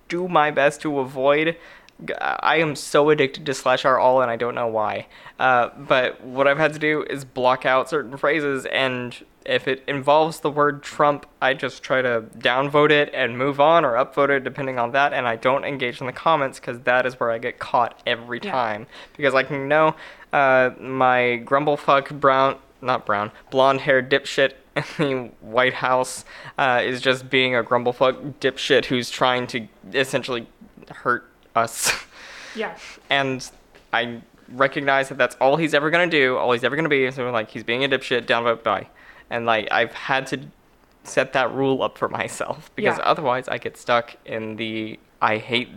[0.09, 1.55] do my best to avoid.
[2.19, 5.07] I am so addicted to slash r all, and I don't know why.
[5.39, 9.83] Uh, but what I've had to do is block out certain phrases, and if it
[9.87, 14.29] involves the word Trump, I just try to downvote it and move on, or upvote
[14.29, 17.31] it depending on that, and I don't engage in the comments because that is where
[17.31, 18.51] I get caught every Yeah.
[18.51, 18.87] time.
[19.15, 19.95] Because I can know
[20.33, 26.25] uh, my grumblefuck brown, not brown, blonde-haired dipshit in the White House
[26.57, 30.47] uh, is just being a grumblefuck dipshit who's trying to essentially
[30.89, 31.93] hurt us.
[32.55, 32.75] yeah.
[33.09, 33.49] and
[33.93, 37.09] I recognize that that's all he's ever gonna do, all he's ever gonna be.
[37.11, 38.89] So like he's being a dipshit, downvote die,
[39.29, 40.39] and like I've had to
[41.03, 43.03] set that rule up for myself because Yeah.
[43.03, 45.69] otherwise I get stuck in the I hate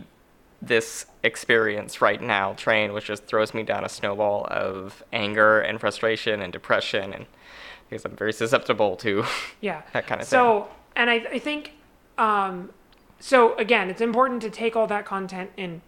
[0.61, 5.79] this experience right now train, which just throws me down a snowball of anger and
[5.79, 7.25] frustration and depression, and
[7.89, 9.23] because I'm very susceptible to
[9.61, 9.81] Yeah.
[9.93, 10.37] that kind of thing.
[10.37, 11.73] So, and I, I think,
[12.17, 12.71] um,
[13.19, 15.81] so again, it's important to take all that content and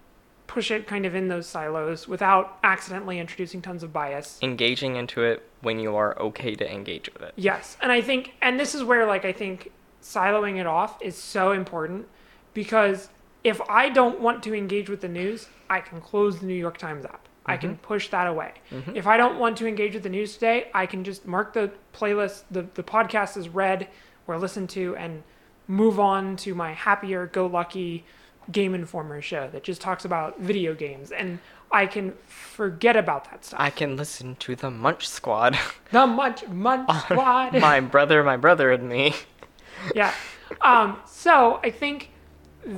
[0.48, 4.40] push it kind of in those silos without accidentally introducing tons of bias.
[4.42, 7.34] Engaging into it when you are okay to engage with it.
[7.36, 11.16] Yes, and I think, and this is where like I think siloing it off is
[11.16, 12.08] so important
[12.54, 13.10] because
[13.44, 16.78] if I don't want to engage with the news, I can close the New York
[16.78, 17.28] Times app.
[17.46, 18.54] I can push that away.
[18.94, 21.72] If I don't want to engage with the news today, I can just mark the
[21.96, 23.88] playlist, the, the podcast as read
[24.28, 25.24] or listened to, and
[25.68, 28.06] move on to my happier go lucky
[28.52, 31.12] Game Informer show that just talks about video games.
[31.12, 31.40] And
[31.72, 33.60] I can forget about that stuff.
[33.60, 35.58] I can listen to the Munch Squad.
[35.92, 37.54] the Munch Munch Squad.
[37.54, 39.16] my brother, my brother, and me.
[39.96, 40.14] yeah.
[40.62, 42.12] Um, so I think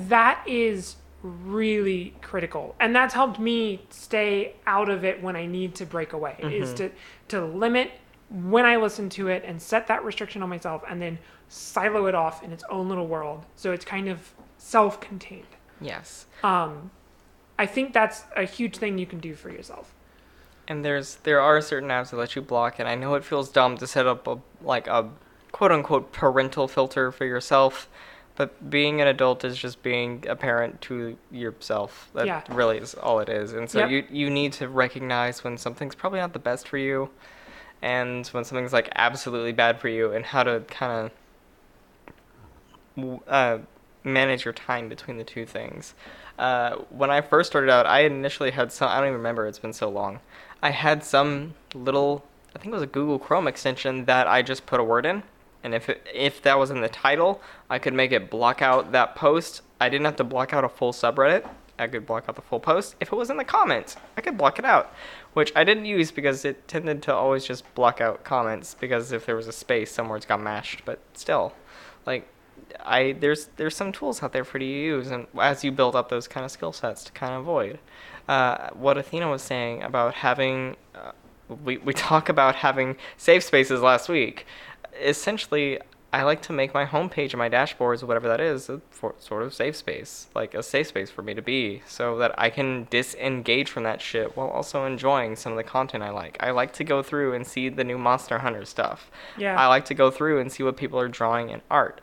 [0.10, 5.76] that is really critical, and that's helped me stay out of it when I need
[5.76, 6.36] to break away.
[6.42, 6.90] Is to
[7.28, 7.92] to limit
[8.30, 12.16] when I listen to it and set that restriction on myself, and then silo it
[12.16, 15.46] off in its own little world, so it's kind of self-contained.
[15.82, 16.26] Yes.
[16.44, 16.92] Um,
[17.60, 19.94] I think that's a huge thing you can do for yourself.
[20.68, 23.50] And there's there are certain apps that let you block, and I know it feels
[23.50, 25.10] dumb to set up a like a
[25.52, 27.90] quote unquote parental filter for yourself,
[28.42, 32.10] but being an adult is just being a parent to yourself.
[32.16, 32.42] That Yeah.
[32.50, 33.54] really is all it is.
[33.54, 33.90] And so Yep.
[33.92, 37.12] you you need to recognize when something's probably not the best for you,
[37.84, 41.12] and when something's like absolutely bad for you, and how to kind
[42.98, 43.60] of uh,
[44.04, 45.94] manage your time between the two things.
[46.40, 48.90] Uh, when I first started out, I initially had some.
[48.90, 49.46] I don't even remember.
[49.46, 50.20] It's been so long.
[50.64, 52.26] I had some little.
[52.56, 55.22] I think it was a Google Chrome extension that I just put a word in,
[55.64, 58.92] and if it, if that was in the title, I could make it block out
[58.92, 59.62] that post.
[59.80, 61.48] I didn't have to block out a full subreddit.
[61.80, 62.96] I could block out the full post.
[63.00, 64.94] If it was in the comments, I could block it out,
[65.34, 69.26] which I didn't use because it tended to always just block out comments because if
[69.26, 70.84] there was a space, some words got mashed.
[70.86, 71.54] But still,
[72.06, 72.28] like
[72.80, 75.96] I there's there's some tools out there for you to use, and as you build
[75.96, 77.80] up those kind of skill sets to kind of avoid.
[78.28, 81.12] Uh, what Athena was saying about having, uh,
[81.64, 84.46] we we talk about having safe spaces last week.
[85.00, 85.80] Essentially,
[86.14, 89.44] I like to make my homepage and my dashboards, whatever that is, a for, sort
[89.44, 92.88] of safe space, like a safe space for me to be, so that I can
[92.90, 96.36] disengage from that shit while also enjoying some of the content I like.
[96.42, 99.10] I like to go through and see the new Monster Hunter stuff.
[99.38, 99.58] Yeah.
[99.58, 102.02] I like to go through and see what people are drawing in art.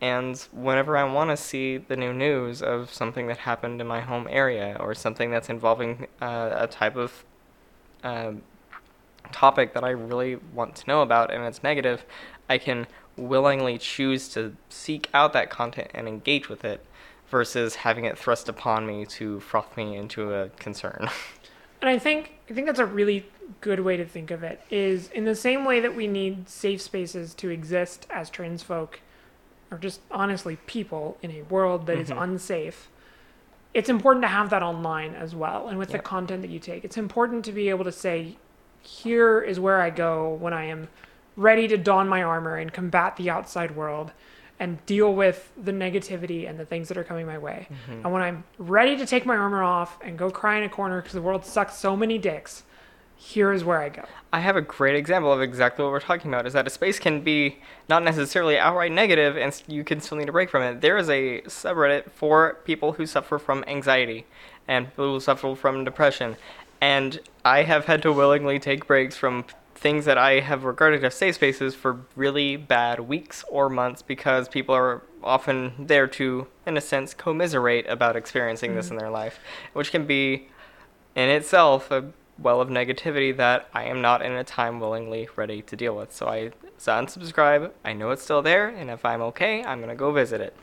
[0.00, 4.00] And whenever I want to see the new news of something that happened in my
[4.00, 7.24] home area or something that's involving uh, a type of
[8.04, 8.42] um
[9.32, 12.04] topic that I really want to know about and it's negative,
[12.48, 12.86] I can
[13.16, 16.84] willingly choose to seek out that content and engage with it
[17.28, 21.08] versus having it thrust upon me to froth me into a concern.
[21.82, 23.26] And I think I think that's a really
[23.60, 26.80] good way to think of it is in the same way that we need safe
[26.80, 29.00] spaces to exist as trans folk
[29.70, 32.22] or just honestly people in a world that is Mhm.
[32.22, 32.88] unsafe.
[33.74, 35.98] It's important to have that online as well and with Yep.
[36.00, 36.82] the content that you take.
[36.82, 38.36] It's important to be able to say
[38.82, 40.88] here is where I go when I am
[41.36, 44.12] ready to don my armor and combat the outside world
[44.58, 47.68] and deal with the negativity and the things that are coming my way.
[47.70, 48.04] Mm-hmm.
[48.04, 51.00] And when I'm ready to take my armor off and go cry in a corner
[51.00, 52.62] because the world sucks so many dicks,
[53.16, 54.04] here is where I go.
[54.32, 56.46] I have a great example of exactly what we're talking about.
[56.46, 57.58] Is that a space can be
[57.88, 60.80] not necessarily outright negative, and you can still need a break from it.
[60.82, 64.26] There is a subreddit for people who suffer from anxiety
[64.68, 66.36] and people who suffer from depression,
[66.80, 71.14] and I have had to willingly take breaks from things that I have regarded as
[71.14, 76.76] safe spaces for really bad weeks or months because people are often there to, in
[76.76, 78.94] a sense, commiserate about experiencing this mm-hmm.
[78.94, 79.38] in their life,
[79.74, 80.48] which can be
[81.14, 85.62] in itself a well of negativity that I am not in a time willingly ready
[85.62, 86.12] to deal with.
[86.12, 87.70] So I so unsubscribe.
[87.84, 90.56] I know it's still there, and if I'm okay, I'm gonna go visit it.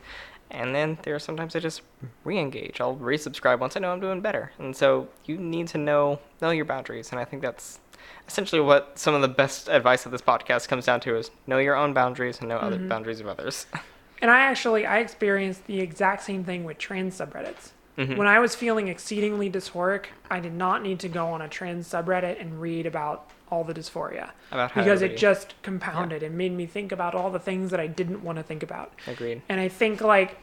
[0.54, 1.82] And then there are sometimes I just
[2.24, 2.80] re-engage.
[2.80, 4.52] I'll resubscribe once I know I'm doing better.
[4.58, 7.80] And so you need to know know your boundaries, and I think that's
[8.28, 11.58] essentially what some of the best advice of this podcast comes down to is know
[11.58, 13.66] your own boundaries and know other boundaries of others.
[14.22, 17.72] And I actually I experienced the exact same thing with trans subreddits.
[17.98, 18.16] Mhm.
[18.16, 21.88] When I was feeling exceedingly dysphoric, I did not need to go on a trans
[21.88, 26.52] subreddit and read about all the dysphoria About how because it just compounded and made
[26.52, 28.92] me think about all the things that I didn't want to think about.
[29.06, 29.42] Agreed.
[29.48, 30.38] And I think like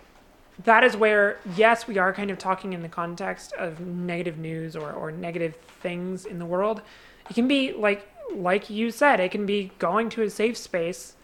[0.63, 4.75] that is where yes, we are kind of talking in the context of negative news
[4.75, 6.81] or, or negative things in the world.
[7.29, 11.15] It can be like like you said, it can be going to a safe space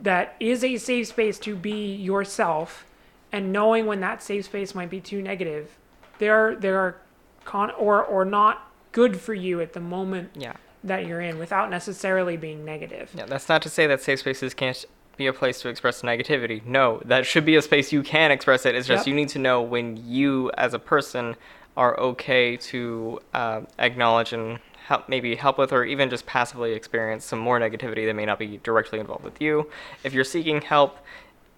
[0.00, 2.84] that is a safe space to be yourself
[3.32, 5.76] and knowing when that safe space might be too negative.
[6.18, 6.96] There are there are
[7.44, 10.54] con or or not good for you at the moment Yeah.
[10.82, 13.10] that you're in without necessarily being negative.
[13.16, 14.84] Yeah, that's not to say that safe spaces can't
[15.20, 16.64] be a place to express negativity.
[16.64, 18.74] No, that should be a space you can express it.
[18.74, 19.10] It's just Yep.
[19.10, 21.36] you need to know when you, as a person,
[21.76, 27.24] are okay to uh, acknowledge and help, maybe help with, or even just passively experience
[27.24, 29.70] some more negativity that may not be directly involved with you.
[30.02, 30.98] If you're seeking help,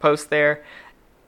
[0.01, 0.63] post there.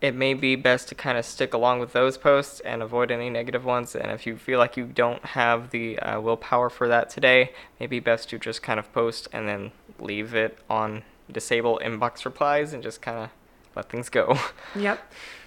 [0.00, 3.30] It may be best to kind of stick along with those posts and avoid any
[3.30, 3.94] negative ones.
[3.94, 8.00] And if you feel like you don't have the uh, willpower for that today, maybe
[8.00, 12.82] best to just kind of post and then leave it on disable inbox replies and
[12.82, 13.30] just kind of
[13.76, 14.38] let things go.
[14.76, 15.00] Yep.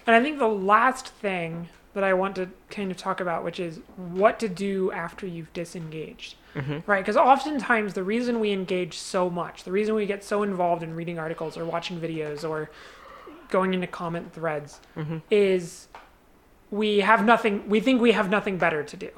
[0.06, 3.58] And I think the last thing that I want to kind of talk about, which
[3.60, 6.34] is what to do after you've disengaged.
[6.54, 6.82] Mhm.
[6.86, 7.00] Right?
[7.00, 10.94] Because oftentimes the reason we engage so much, the reason we get so involved in
[10.96, 12.70] reading articles or watching videos or
[13.50, 15.22] going into comment threads Mhm.
[15.30, 15.88] is
[16.70, 19.10] we have nothing, we think we have nothing better to do.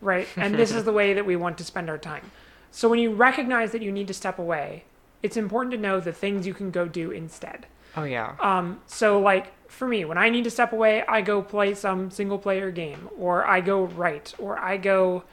[0.00, 0.28] Right?
[0.36, 2.30] And this is the way that we want to spend our time.
[2.70, 4.84] So when you recognize that you need to step away,
[5.22, 7.66] it's important to know the things you can go do instead.
[7.96, 8.36] Oh yeah.
[8.40, 12.10] Um, so like for me, when I need to step away, I go play some
[12.10, 15.24] single player game, or I go write, or I go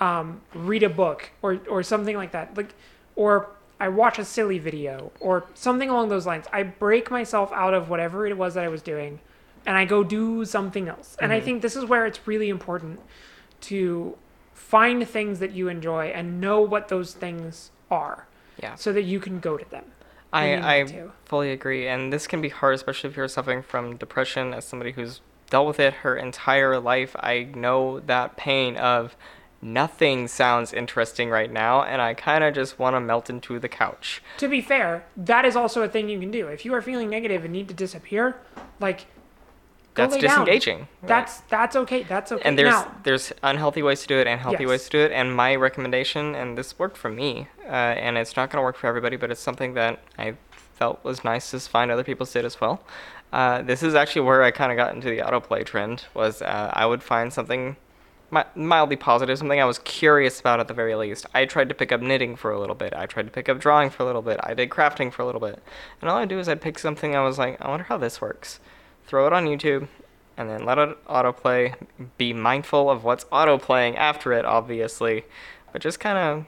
[0.00, 2.56] um, read a book, or or something like that.
[2.56, 2.74] Like,
[3.14, 3.48] or
[3.80, 6.46] I watch a silly video, or something along those lines.
[6.52, 9.20] I break myself out of whatever it was that I was doing,
[9.64, 11.16] and I go do something else.
[11.20, 13.00] And I think this is where it's really important
[13.62, 14.16] to
[14.52, 18.25] find things that you enjoy and know what those things are,
[18.62, 18.74] Yeah.
[18.74, 19.84] so that you can go to them.
[20.32, 21.88] I, I fully agree.
[21.88, 24.52] And this can be hard, especially if you're suffering from depression.
[24.52, 29.16] As somebody who's dealt with it her entire life, I know that pain of
[29.62, 33.68] nothing sounds interesting right now, and I kind of just want to melt into the
[33.68, 34.22] couch.
[34.38, 36.48] To be fair, that is also a thing you can do.
[36.48, 38.36] If you are feeling negative and need to disappear,
[38.80, 39.06] like
[39.96, 40.20] That's down.
[40.44, 40.78] disengaging.
[40.78, 40.88] right?
[41.02, 42.02] That's that's okay.
[42.04, 42.42] That's okay.
[42.44, 44.70] and there's now, there's unhealthy ways to do it and healthy Yes.
[44.70, 47.70] ways to do it and my recommendation and this worked for me uh,
[48.04, 50.34] and it's not going to work for everybody but it's something that i
[50.74, 52.82] felt was nice to find other people did as well
[53.32, 56.70] uh, this is actually where i kind of got into the autoplay trend was uh,
[56.74, 57.76] i would find something
[58.54, 61.92] mildly positive something i was curious about at the very least i tried to pick
[61.92, 64.20] up knitting for a little bit i tried to pick up drawing for a little
[64.22, 65.62] bit i did crafting for a little bit
[66.00, 68.20] and all i do is i'd pick something i was like i wonder how this
[68.20, 68.58] works
[69.06, 69.88] throw it on youtube
[70.36, 71.74] and then let it autoplay.
[72.18, 75.24] Be mindful of what's autoplaying after it, obviously,
[75.72, 76.44] but just kind of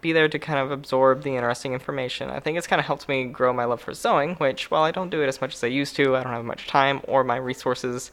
[0.00, 2.30] be there to kind of absorb the interesting information.
[2.30, 4.92] I think it's kind of helped me grow my love for sewing, which, while I
[4.92, 7.24] don't do it as much as I used to, I don't have much time or
[7.24, 8.12] my resources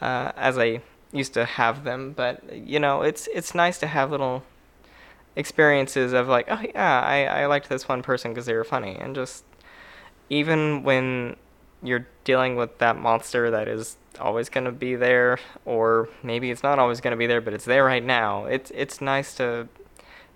[0.00, 0.80] uh, as I
[1.12, 2.12] used to have them.
[2.12, 4.44] But you know, it's it's nice to have little
[5.34, 8.96] experiences of like, oh yeah, I I liked this one person because they were funny,
[8.96, 9.44] and just
[10.30, 11.36] even when
[11.84, 16.62] you're dealing with that monster that is always going to be there or maybe it's
[16.62, 18.46] not always going to be there but it's there right now.
[18.46, 19.68] It's it's nice to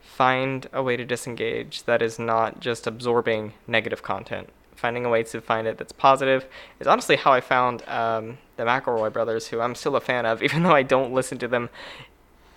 [0.00, 4.48] find a way to disengage that is not just absorbing negative content.
[4.74, 6.46] Finding a way to find it that's positive
[6.78, 10.40] is honestly how i found um, the mcelroy brothers who i'm still a fan of
[10.46, 11.68] even though i don't listen to them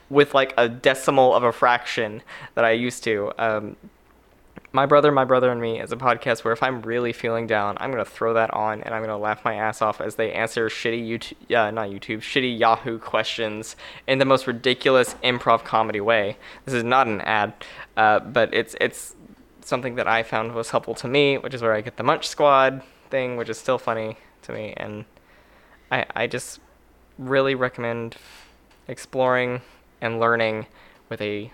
[0.09, 2.21] with like a decimal of a fraction
[2.53, 3.31] that i used to.
[3.39, 3.75] Um,
[4.74, 7.78] my brother, my brother and me is a podcast where if I'm really feeling down,
[7.80, 10.69] I'm gonna throw that on and I'm gonna laugh my ass off as they answer
[10.69, 13.76] shitty YouTube, yeah, not YouTube, shitty Yahoo questions
[14.07, 16.38] in the most ridiculous improv comedy way.
[16.63, 17.53] This is not an ad,
[17.97, 19.15] uh, but it's it's
[19.59, 22.28] something that I found was helpful to me, which is where I get the Munch
[22.28, 25.03] Squad thing, which is still funny to me, and
[25.91, 26.61] I I just
[27.17, 28.15] really recommend
[28.88, 29.61] exploring
[29.99, 30.67] and learning
[31.09, 31.51] with a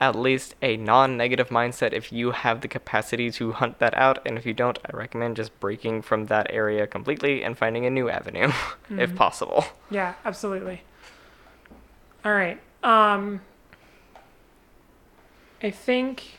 [0.00, 4.36] at least a non-negative mindset if you have the capacity to hunt that out and
[4.36, 8.08] if you don't i recommend just breaking from that area completely and finding a new
[8.08, 8.50] avenue
[8.90, 9.64] if possible
[9.94, 10.82] yeah, absolutely.
[12.24, 12.58] All right.
[12.82, 13.42] Um,
[15.62, 16.38] I think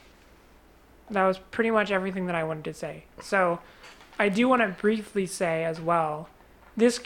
[1.09, 3.05] that was pretty much everything that I wanted to say.
[3.21, 3.59] So,
[4.19, 6.29] I do want to briefly say as well,
[6.75, 6.99] this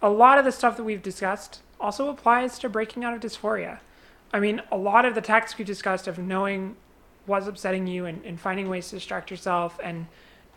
[0.00, 3.78] a lot of the stuff that we've discussed also applies to breaking out of dysphoria.
[4.32, 6.76] I mean, a lot of the tactics we discussed of knowing
[7.26, 10.06] what's upsetting you and, and finding ways to distract yourself and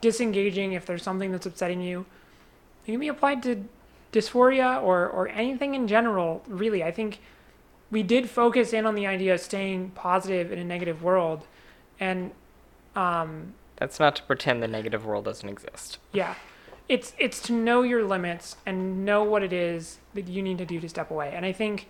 [0.02, 2.06] disengaging if there's something that's upsetting you,
[2.86, 3.66] it can be applied to
[4.12, 6.84] dysphoria or, or anything in general, really.
[6.84, 7.22] I think
[7.90, 11.46] we did focus in on the idea of staying positive in a negative world.
[12.00, 12.32] And
[12.96, 16.36] um, that's not to pretend the negative world doesn't exist yeah,
[16.90, 20.66] it's it's to know your limits and know what it is that you need to
[20.66, 21.32] do to step away.
[21.34, 21.88] And I think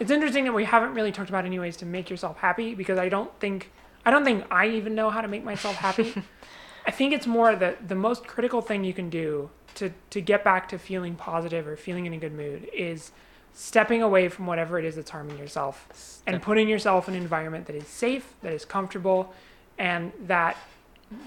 [0.00, 2.98] it's interesting that we haven't really talked about any ways to make yourself happy because
[2.98, 3.70] I don't think
[4.04, 6.22] I don't think I even know how to make myself happy.
[6.86, 10.44] I think it's more that the most critical thing you can do to to get
[10.44, 13.12] back to feeling positive or feeling in a good mood is
[13.52, 17.66] stepping away from whatever it is that's harming yourself and putting yourself in an environment
[17.66, 19.34] that is safe, that is comfortable,
[19.78, 20.56] and that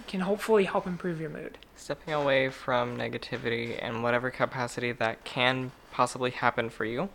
[0.08, 1.58] can hopefully help improve your mood.
[1.76, 7.10] stepping away from negativity and whatever capacity that can possibly happen for you.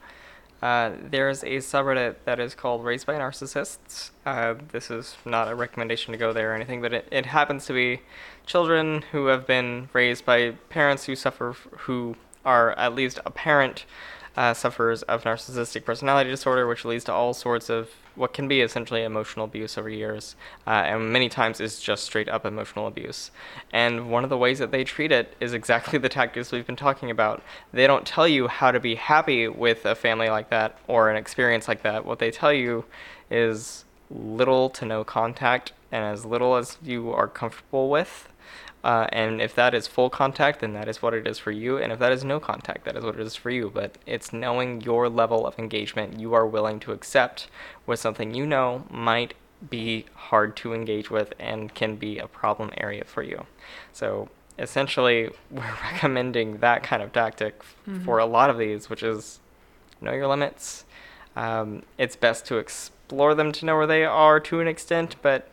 [0.63, 4.11] Uh, there's a subreddit that is called Raised by Narcissists.
[4.25, 7.67] Uh, this is not a recommendation to go there or anything, but it, it happens
[7.67, 8.01] to be
[8.47, 13.85] children who have been raised by parents who suffer, who are at least apparent
[14.37, 18.61] uh, sufferers of narcissistic personality disorder, which leads to all sorts of what can be
[18.61, 23.31] essentially emotional abuse over years, uh, and many times is just straight up emotional abuse.
[23.73, 26.77] And one of the ways that they treat it is exactly the tactics we've been
[26.77, 27.43] talking about.
[27.73, 31.17] They don't tell you how to be happy with a family like that or an
[31.17, 32.05] experience like that.
[32.05, 32.85] What they tell you
[33.31, 38.29] is little to no contact and as little as you are comfortable with.
[38.87, 41.77] Uh, and if that is full contact, then that is what it is for you.
[41.77, 43.69] And if that is no contact, that is what it is for you.
[43.75, 47.49] But it's knowing your level of engagement you are willing to accept
[47.85, 49.35] with something you know might
[49.71, 53.47] be hard to engage with and can be a problem area for you.
[53.93, 57.55] So essentially, we're recommending that kind of tactic
[57.89, 58.05] Mhm.
[58.05, 59.41] for a lot of these, which is
[60.01, 60.85] know your limits.
[61.35, 65.49] Um, it's best to explore them to know where they are to an extent, but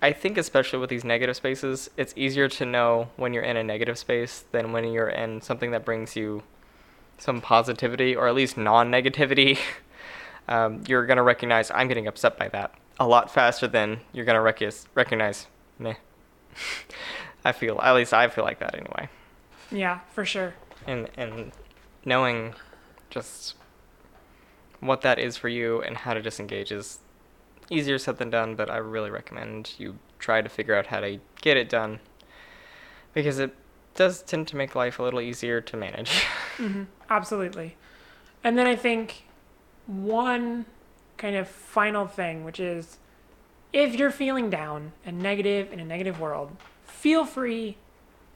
[0.00, 3.64] I think especially with these negative spaces, it's easier to know when you're in a
[3.64, 6.44] negative space than when you're in something that brings you
[7.18, 9.58] some positivity or at least non-negativity.
[10.48, 14.40] um, you're gonna recognize I'm getting upset by that a lot faster than you're gonna
[14.40, 14.62] rec-
[14.94, 15.46] recognize
[15.78, 15.94] meh.
[17.44, 19.08] I feel at least I feel like that anyway.
[19.70, 20.54] Yeah, for sure.
[20.86, 21.52] And and
[22.04, 22.54] knowing
[23.10, 23.54] just
[24.80, 26.98] what that is for you and how to disengage is
[27.70, 31.18] easier said than done, but I really recommend you try to figure out how to
[31.40, 32.00] get it done
[33.14, 33.54] because it
[33.94, 36.10] does tend to make life a little easier to manage.
[36.56, 37.76] hmm Absolutely.
[38.44, 39.24] And then I think
[39.86, 40.66] one
[41.16, 42.98] kind of final thing, which is
[43.72, 47.76] if you're feeling down and negative in a negative world, feel free.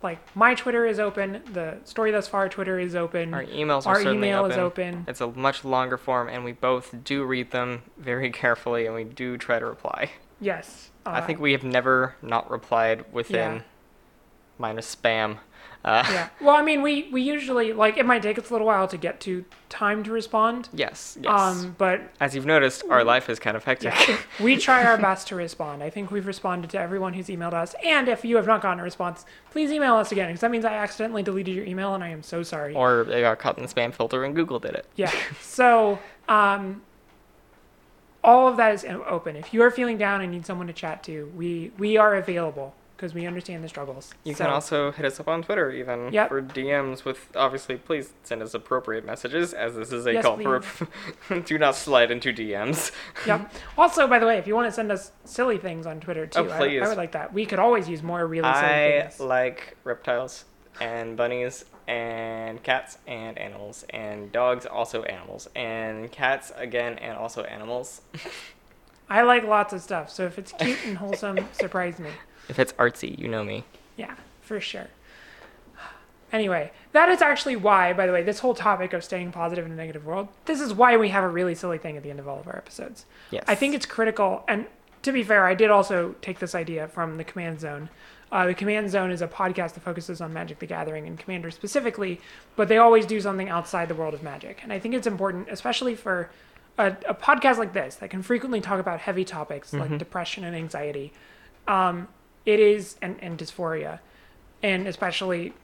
[0.02, 3.90] Like my Twitter is open, the story thus far Twitter is open, Our emails are
[3.90, 4.50] our certainly email open.
[4.52, 5.04] is open.
[5.06, 9.04] It's a much longer form, and we both do read them very carefully, and we
[9.04, 10.10] do try to reply.
[10.40, 10.90] Yes.
[11.06, 13.62] I uh, think we have never not replied within Yeah.
[14.58, 15.38] minus spam.
[15.84, 16.28] Uh, yeah.
[16.40, 18.96] Well, I mean, we we usually like it might take us a little while to
[18.96, 20.68] get to time to respond.
[20.72, 21.16] Yes.
[21.20, 21.32] Yes.
[21.40, 23.92] Um, but As you've noticed, our life is kind of hectic.
[24.08, 25.82] yeah, we try our best to respond.
[25.82, 27.74] I think we've responded to everyone who's emailed us.
[27.84, 30.64] And if you have not gotten a response, please email us again because that means
[30.64, 32.74] I accidentally deleted your email and I am so sorry.
[32.74, 34.86] or they got caught in the spam filter and Google did it.
[34.96, 35.12] Yeah.
[35.40, 36.82] So, um,
[38.24, 39.34] all of that is open.
[39.36, 42.74] If you are feeling down and need someone to chat to, we we are available
[43.02, 44.14] because we understand the struggles.
[44.22, 46.28] You So- can also hit us up on Twitter even Yep.
[46.28, 50.36] for DMs with obviously please send us appropriate messages as this is a Yes, call
[50.38, 52.92] for do not slide into DMs.
[53.26, 53.52] Yep.
[53.76, 56.44] Also, by the way, if you want to send us silly things on Twitter oh,
[56.44, 56.82] too, Oh, I, please.
[56.82, 57.32] I would like that.
[57.32, 59.18] We could always use more really silly I things.
[59.18, 60.44] like reptiles
[60.80, 67.42] and bunnies and cats and animals and dogs also animals and cats again and also
[67.42, 68.00] animals.
[69.10, 70.08] I like lots of stuff.
[70.08, 72.10] So if it's cute and wholesome, surprise me.
[72.48, 73.64] If it's artsy, you know me.
[73.96, 74.88] Yeah, for sure.
[76.32, 79.72] Anyway, that is actually why, by the way, this whole topic of staying positive in
[79.72, 82.18] a negative world, this is why we have a really silly thing at the end
[82.18, 83.04] of all of our episodes.
[83.30, 83.44] Yes.
[83.46, 84.42] I think it's critical.
[84.48, 84.66] And
[85.02, 87.90] to be fair, I did also take this idea from the Command Zone.
[88.30, 91.50] Uh, the Command Zone is a podcast that focuses on Magic the Gathering and Commander
[91.50, 92.18] specifically,
[92.56, 94.60] but they always do something outside the world of Magic.
[94.62, 96.30] And I think it's important, especially for
[96.78, 100.56] a, a podcast like this that can frequently talk about heavy topics like depression and
[100.56, 101.12] anxiety.
[101.68, 102.08] Um,
[102.46, 104.00] it is, and, and dysphoria.
[104.62, 105.54] And especially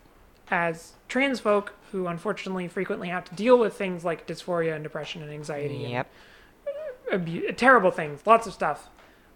[0.50, 5.22] as trans folk who unfortunately frequently have to deal with things like dysphoria and depression
[5.22, 6.10] and anxiety and Yep.
[7.12, 8.88] abu- terrible things, lots of stuff.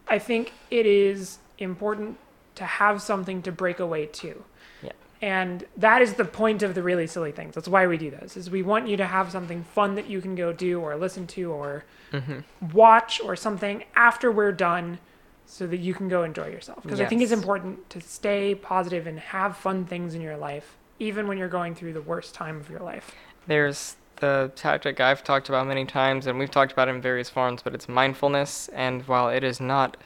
[0.08, 2.18] I think it is important
[2.56, 4.44] to have something to break away to.
[4.82, 4.92] Yeah.
[5.22, 7.54] And that is the point of the really silly things.
[7.54, 8.36] That's why we do this.
[8.36, 11.26] Is we want you to have something fun that you can go do or listen
[11.28, 12.40] to or Mm-hmm.
[12.74, 14.98] watch or something after we're done
[15.52, 16.82] so that you can go enjoy yourself.
[16.82, 20.78] Because I think it's important to stay positive and have fun things in your life
[20.98, 23.14] even when you're going through the worst time of your life.
[23.46, 27.28] There's the tactic I've talked about many times, and we've talked about it in various
[27.28, 28.68] forms, but it's mindfulness.
[28.68, 29.98] And while it is not,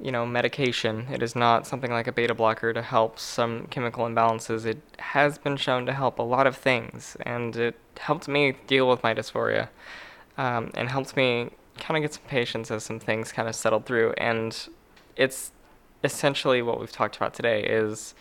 [0.00, 4.06] you know, medication, it is not something like a beta blocker to help some chemical
[4.06, 4.64] imbalances.
[4.64, 8.88] It has been shown to help a lot of things, and it helped me deal
[8.88, 9.68] with my dysphoria,
[10.38, 11.50] um, and helped me
[11.82, 14.12] kind of get some patience as some things kind of settled through.
[14.16, 14.56] And
[15.16, 15.50] it's
[16.04, 18.14] essentially what we've talked about today is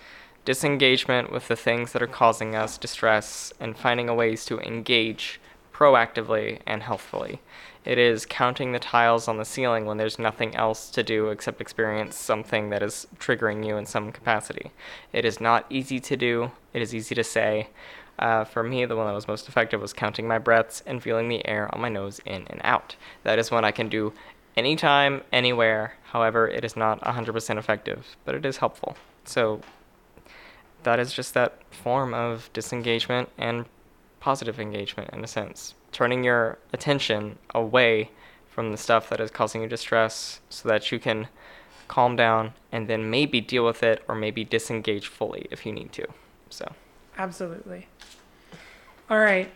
[0.43, 5.39] disengagement with the things that are causing us distress and finding a ways to engage
[5.71, 7.39] proactively and healthfully.
[7.85, 11.61] It is counting the tiles on the ceiling when there's nothing else to do except
[11.61, 14.71] experience something that is triggering you in some capacity.
[15.13, 17.69] It is not easy to do, it is easy to say.
[18.21, 21.27] Uh, for me, the one that was most effective was counting my breaths and feeling
[21.27, 22.95] the air on my nose in and out.
[23.23, 24.13] That is one I can do
[24.55, 25.95] anytime, anywhere.
[26.03, 28.95] However, it is not 100% effective, but it is helpful.
[29.25, 29.61] So
[30.83, 33.65] that is just that form of disengagement and
[34.19, 35.73] positive engagement in a sense.
[35.91, 38.11] Turning your attention away
[38.47, 41.27] from the stuff that is causing you distress so that you can
[41.87, 45.91] calm down and then maybe deal with it or maybe disengage fully if you need
[45.91, 46.07] to.
[46.49, 46.71] So,
[47.21, 47.85] Absolutely.
[49.07, 49.51] All right.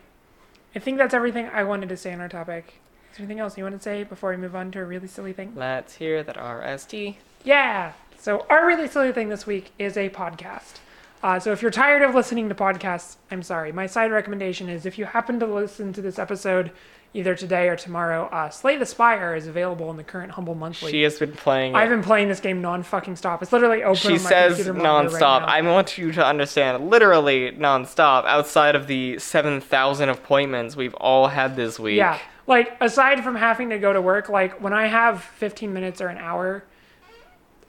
[0.76, 2.76] I think that's everything I wanted to say on our topic.
[3.12, 5.08] Is there anything else you want to say before we move on to a really
[5.08, 5.54] silly thing?
[5.56, 7.16] let's hear that RST.
[7.44, 7.94] Yeah.
[8.20, 10.76] So our really silly thing this week is a podcast.
[11.24, 13.72] Uh, so if you're tired of listening to podcasts, I'm sorry.
[13.72, 16.70] My side recommendation is if you happen to listen to this episode
[17.16, 20.92] either today or tomorrow, uh, Slay the Spire is available in the current Humble Monthly.
[20.92, 21.74] She has been playing.
[21.74, 23.42] I've been playing this game non fucking stop.
[23.42, 23.96] It's literally open.
[23.96, 25.42] She says nonstop.
[25.42, 25.50] Right.
[25.50, 28.26] I want you to understand, literally non-stop.
[28.26, 31.98] Outside of the seven thousand appointments we've all had this week.
[31.98, 32.20] Yeah.
[32.48, 36.10] Like aside from having to go to work, like when I have 15 minutes or
[36.10, 36.64] an hour,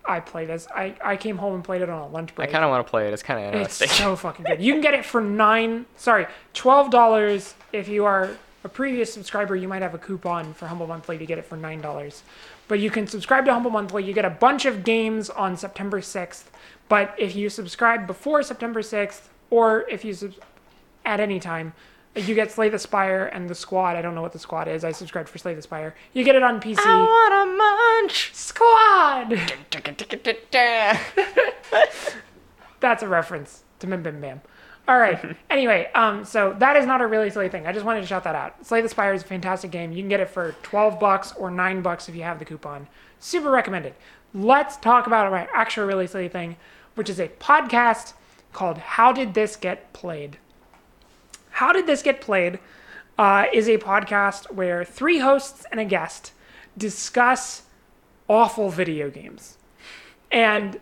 [0.04, 0.66] I play this.
[0.74, 2.48] I, I came home and played it on a lunch break.
[2.48, 3.14] I kind of want to play it.
[3.14, 3.86] It's kind of interesting.
[3.86, 4.60] it's so fucking good.
[4.60, 7.54] You can get it for nine, sorry, twelve dollars.
[7.72, 8.36] If you are
[8.66, 11.56] a previous subscriber, you might have a coupon for Humble Monthly to get it for
[11.56, 12.22] nine dollars.
[12.68, 14.04] But you can subscribe to Humble Monthly.
[14.04, 16.44] You get a bunch of games on September 6th.
[16.88, 20.34] But if you subscribe before September 6th, or if you sub-
[21.04, 21.72] at any time,
[22.16, 23.96] you get Slay the Spire and the Squad.
[23.96, 24.84] I don't know what the Squad is.
[24.84, 25.94] I subscribed for Slay the Spire.
[26.12, 26.78] You get it on PC.
[26.80, 27.46] I want a
[28.02, 28.34] munch.
[28.34, 29.30] Squad.
[32.80, 34.40] That's a reference to Mim Bim Bam.
[34.88, 35.36] All right.
[35.50, 37.66] anyway, um, so that is not a really silly thing.
[37.66, 38.64] I just wanted to shout that out.
[38.64, 39.92] Slay the Spire is a fantastic game.
[39.92, 42.86] You can get it for 12 bucks or 9 bucks if you have the coupon.
[43.18, 43.94] Super recommended.
[44.34, 46.56] Let's talk about my actual really silly thing,
[46.94, 48.12] which is a podcast
[48.52, 50.38] called How Did This Get Played?
[51.50, 52.58] How Did This Get Played
[53.18, 56.32] uh, is a podcast where three hosts and a guest
[56.76, 57.62] discuss
[58.28, 59.56] awful video games.
[60.30, 60.78] And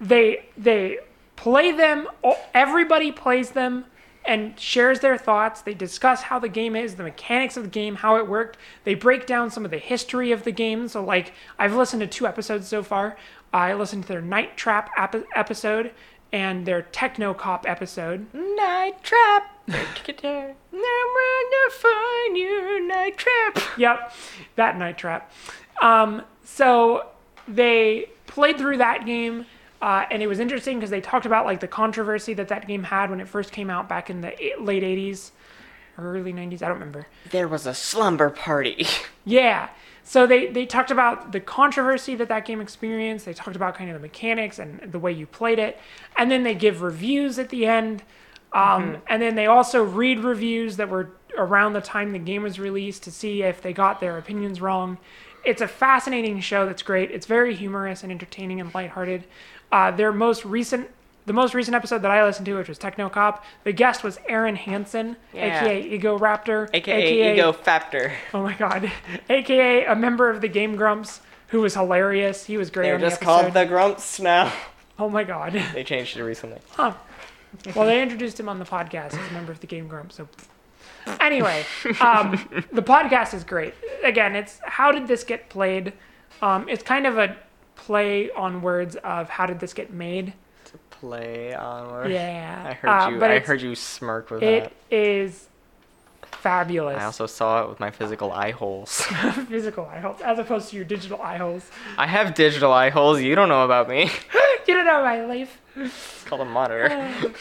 [0.00, 0.98] they they
[1.38, 2.08] play them
[2.52, 3.84] everybody plays them
[4.24, 5.62] and shares their thoughts.
[5.62, 8.58] They discuss how the game is, the mechanics of the game, how it worked.
[8.84, 10.88] They break down some of the history of the game.
[10.88, 13.16] So like I've listened to two episodes so far.
[13.52, 15.92] I listened to their Night Trap ap- episode
[16.32, 18.26] and their Techno Cop episode.
[18.34, 19.54] Night trap.
[20.72, 20.80] Now
[21.50, 23.58] to find you, night trap.
[23.78, 24.12] yep,
[24.56, 25.32] that night trap.
[25.80, 27.06] Um, so
[27.46, 29.46] they played through that game,
[29.80, 32.82] uh, and it was interesting because they talked about like the controversy that that game
[32.84, 35.30] had when it first came out back in the late '80s,
[35.96, 36.62] or early '90s.
[36.62, 37.06] I don't remember.
[37.30, 38.86] There was a slumber party.
[39.24, 39.68] Yeah.
[40.04, 43.26] So they, they talked about the controversy that that game experienced.
[43.26, 45.78] They talked about kind of the mechanics and the way you played it.
[46.16, 48.02] And then they give reviews at the end.
[48.54, 52.58] Um, And then they also read reviews that were around the time the game was
[52.58, 54.96] released to see if they got their opinions wrong.
[55.48, 57.10] It's a fascinating show that's great.
[57.10, 59.24] It's very humorous and entertaining and lighthearted.
[59.72, 60.90] Uh, their most recent,
[61.26, 64.18] the most recent episode that I listened to, which was Techno Cop, the guest was
[64.28, 65.60] Arin Hanson, Yeah.
[65.62, 68.12] aka Ego Raptor, AKA, Ego Factor.
[68.34, 68.90] Oh my god.
[69.30, 72.44] AKA a member of the Game Grumps who was hilarious.
[72.44, 74.52] He was great They're on the just called the Grumps now.
[75.00, 75.52] Oh my god.
[75.74, 76.58] They changed it recently.
[76.72, 76.92] Huh.
[77.76, 80.16] Well, they introduced him on the podcast as a member of the Game Grumps.
[80.16, 80.28] So
[81.20, 81.64] anyway,
[82.00, 82.32] um,
[82.72, 83.74] the podcast is great.
[84.04, 85.92] Again, it's how did this get played?
[86.42, 87.36] Um, it's kind of a
[87.76, 90.32] play on words of how did this get made?
[90.90, 92.10] Play on words.
[92.10, 92.64] Yeah.
[92.68, 93.18] I heard Uh, you.
[93.20, 94.72] but I heard you smirk with It that.
[94.90, 95.48] is
[96.22, 96.98] fabulous.
[97.00, 99.02] I also saw it with my physical eye holes.
[99.48, 101.70] Physical eye holes, as opposed to your digital eye holes.
[101.96, 103.20] I have digital eye holes.
[103.20, 104.10] You don't know about me.
[104.66, 105.60] you don't know my life.
[105.76, 107.32] It's called a monitor.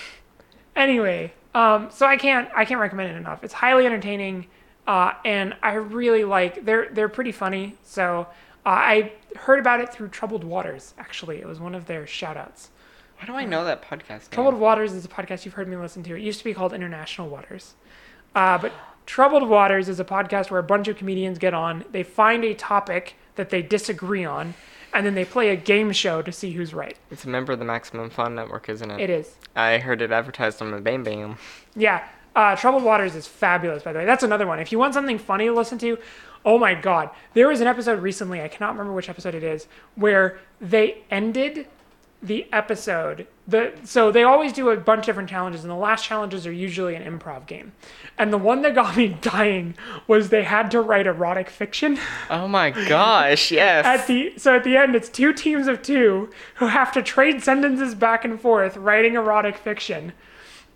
[0.76, 3.43] anyway, um, so I can't I can't recommend it enough.
[3.43, 4.45] It's highly entertaining,
[4.86, 7.76] uh, and I really like they're they're pretty funny.
[7.84, 8.28] So
[8.64, 10.93] uh, I heard about it through Troubled Waters.
[10.99, 12.70] Actually, it was one of their shout outs.
[13.18, 14.10] Why do I know that podcast?
[14.10, 14.30] Name?
[14.30, 16.16] Troubled Waters is a podcast you've heard me listen to.
[16.16, 17.74] It used to be called International Waters,
[18.36, 18.72] uh, but
[19.08, 21.86] Troubled Waters is a podcast where a bunch of comedians get on.
[21.91, 24.53] They find a topic that they disagree on,
[24.98, 26.98] and then they play a game show to see who's right.
[27.12, 29.00] It's a member of the Maximum Fun Network, isn't it?
[29.00, 29.36] It is.
[29.56, 31.38] I heard it advertised on the Bam Bam.
[31.76, 32.04] Yeah,
[32.36, 34.06] uh, Troubled Waters is fabulous, by the way.
[34.06, 34.60] That's another one.
[34.60, 36.00] If you want something funny to listen to,
[36.43, 37.12] oh my god.
[37.36, 41.68] There was an episode recently, I cannot remember which episode it is, where they ended
[42.22, 43.28] the episode.
[43.47, 46.51] The, so they always do a bunch of different challenges, and the last challenges are
[46.51, 47.74] usually an improv game.
[48.18, 49.76] And the one that got me dying
[50.07, 51.99] was they had to write erotic fiction.
[52.30, 53.86] Oh my gosh, yes.
[53.86, 57.43] At the so at the end, it's two teams of two who have to trade
[57.43, 60.13] sentences back and forth, writing erotic fiction.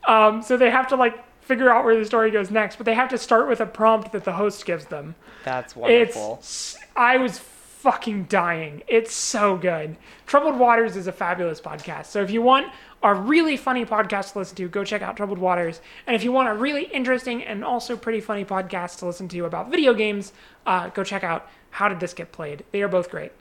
[0.08, 2.94] Um, so they have to like figure out where the story goes next, but they
[2.94, 5.16] have to start with a prompt that the host gives them.
[5.44, 6.38] That's wonderful.
[6.40, 7.40] It's I was
[7.82, 8.84] fucking dying.
[8.88, 9.98] It's so good.
[10.28, 12.06] Troubled Waters is a fabulous podcast.
[12.06, 12.72] So if you want
[13.02, 15.82] a really funny podcast to listen to, go check out Troubled Waters.
[16.06, 19.46] And if you want a really interesting and also pretty funny podcast to listen to
[19.46, 20.32] about video games,
[20.68, 22.64] uh, go check out How Did This Get Played.
[22.72, 23.32] They are both great.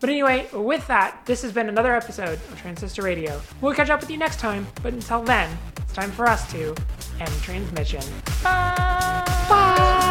[0.00, 3.40] But anyway, with that, this has been another episode of Transistor Radio.
[3.60, 6.74] We'll catch up with you next time, but until then, it's time for us to
[7.20, 8.02] end transmission.
[8.42, 9.24] Bye!
[9.48, 10.01] Bye!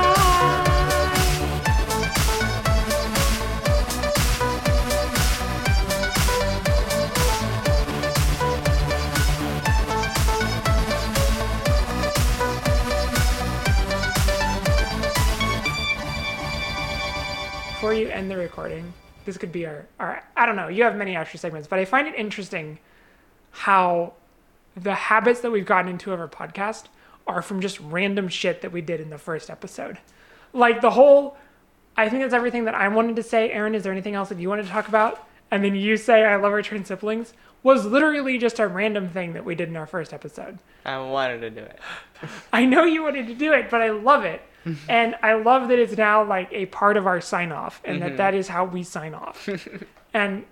[18.41, 18.93] Recording,
[19.25, 21.85] this could be our, our I don't know, you have many extra segments, but I
[21.85, 22.79] find it interesting
[23.51, 24.13] how
[24.75, 26.85] the habits that we've gotten into of our podcast
[27.27, 29.97] are from just random shit that we did in the first episode.
[30.53, 31.37] Like the whole
[31.97, 33.51] I think that's everything that I wanted to say.
[33.51, 35.27] Aaron, is there anything else that you wanted to talk about?
[35.51, 37.33] And then you say I love our twin siblings
[37.63, 40.57] was literally just a random thing that we did in our first episode.
[40.85, 41.79] I wanted to do it.
[42.53, 44.41] I know you wanted to do it, but I love it.
[44.89, 48.09] And I love that it's now like a part of our sign off and Mm-hmm.
[48.09, 49.49] that that is how we sign off.
[50.13, 50.45] and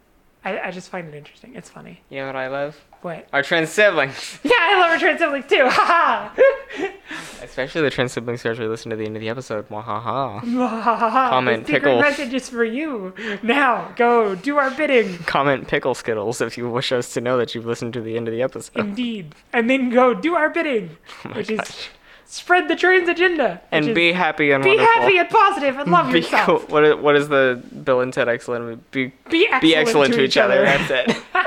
[0.43, 1.55] I, I just find it interesting.
[1.55, 2.01] It's funny.
[2.09, 2.79] You know what I love?
[3.01, 3.27] What?
[3.33, 4.39] Our trans siblings.
[4.43, 5.67] Yeah, I love our trans siblings too.
[5.69, 6.33] Ha
[7.41, 9.67] Especially the trans siblings who actually listen to the end of the episode.
[9.69, 10.39] Mwahaha.
[10.41, 11.27] ha.
[11.29, 12.01] Comment, the secret pickle.
[12.01, 13.13] message is for you.
[13.43, 15.17] Now go do our bidding.
[15.19, 18.27] Comment pickle skittles if you wish us to know that you've listened to the end
[18.27, 18.77] of the episode.
[18.79, 19.35] Indeed.
[19.53, 21.89] And then go do our bidding, Oh my which is gosh.
[22.29, 23.59] Spread the trans agenda.
[23.71, 25.01] And be happy and be wonderful.
[25.01, 26.45] happy and positive and love Be yourself.
[26.45, 26.59] cool.
[26.69, 28.89] What is, what is the Bill and Ted excellent?
[28.91, 30.63] Be Be excellent, be excellent to each other.
[30.63, 31.17] That's it.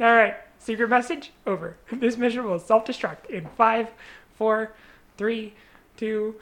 [0.00, 0.36] All right.
[0.58, 1.76] Secret message over.
[1.92, 3.88] This mission will self destruct in five,
[4.36, 4.72] four,
[5.16, 5.54] three,
[5.96, 6.36] two,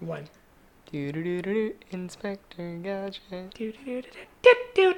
[0.00, 0.28] one.
[0.90, 3.20] Do-do-do-do-do, Inspector Gadget.
[3.54, 4.06] Doot, doot, doot,
[4.42, 4.96] doot, doot.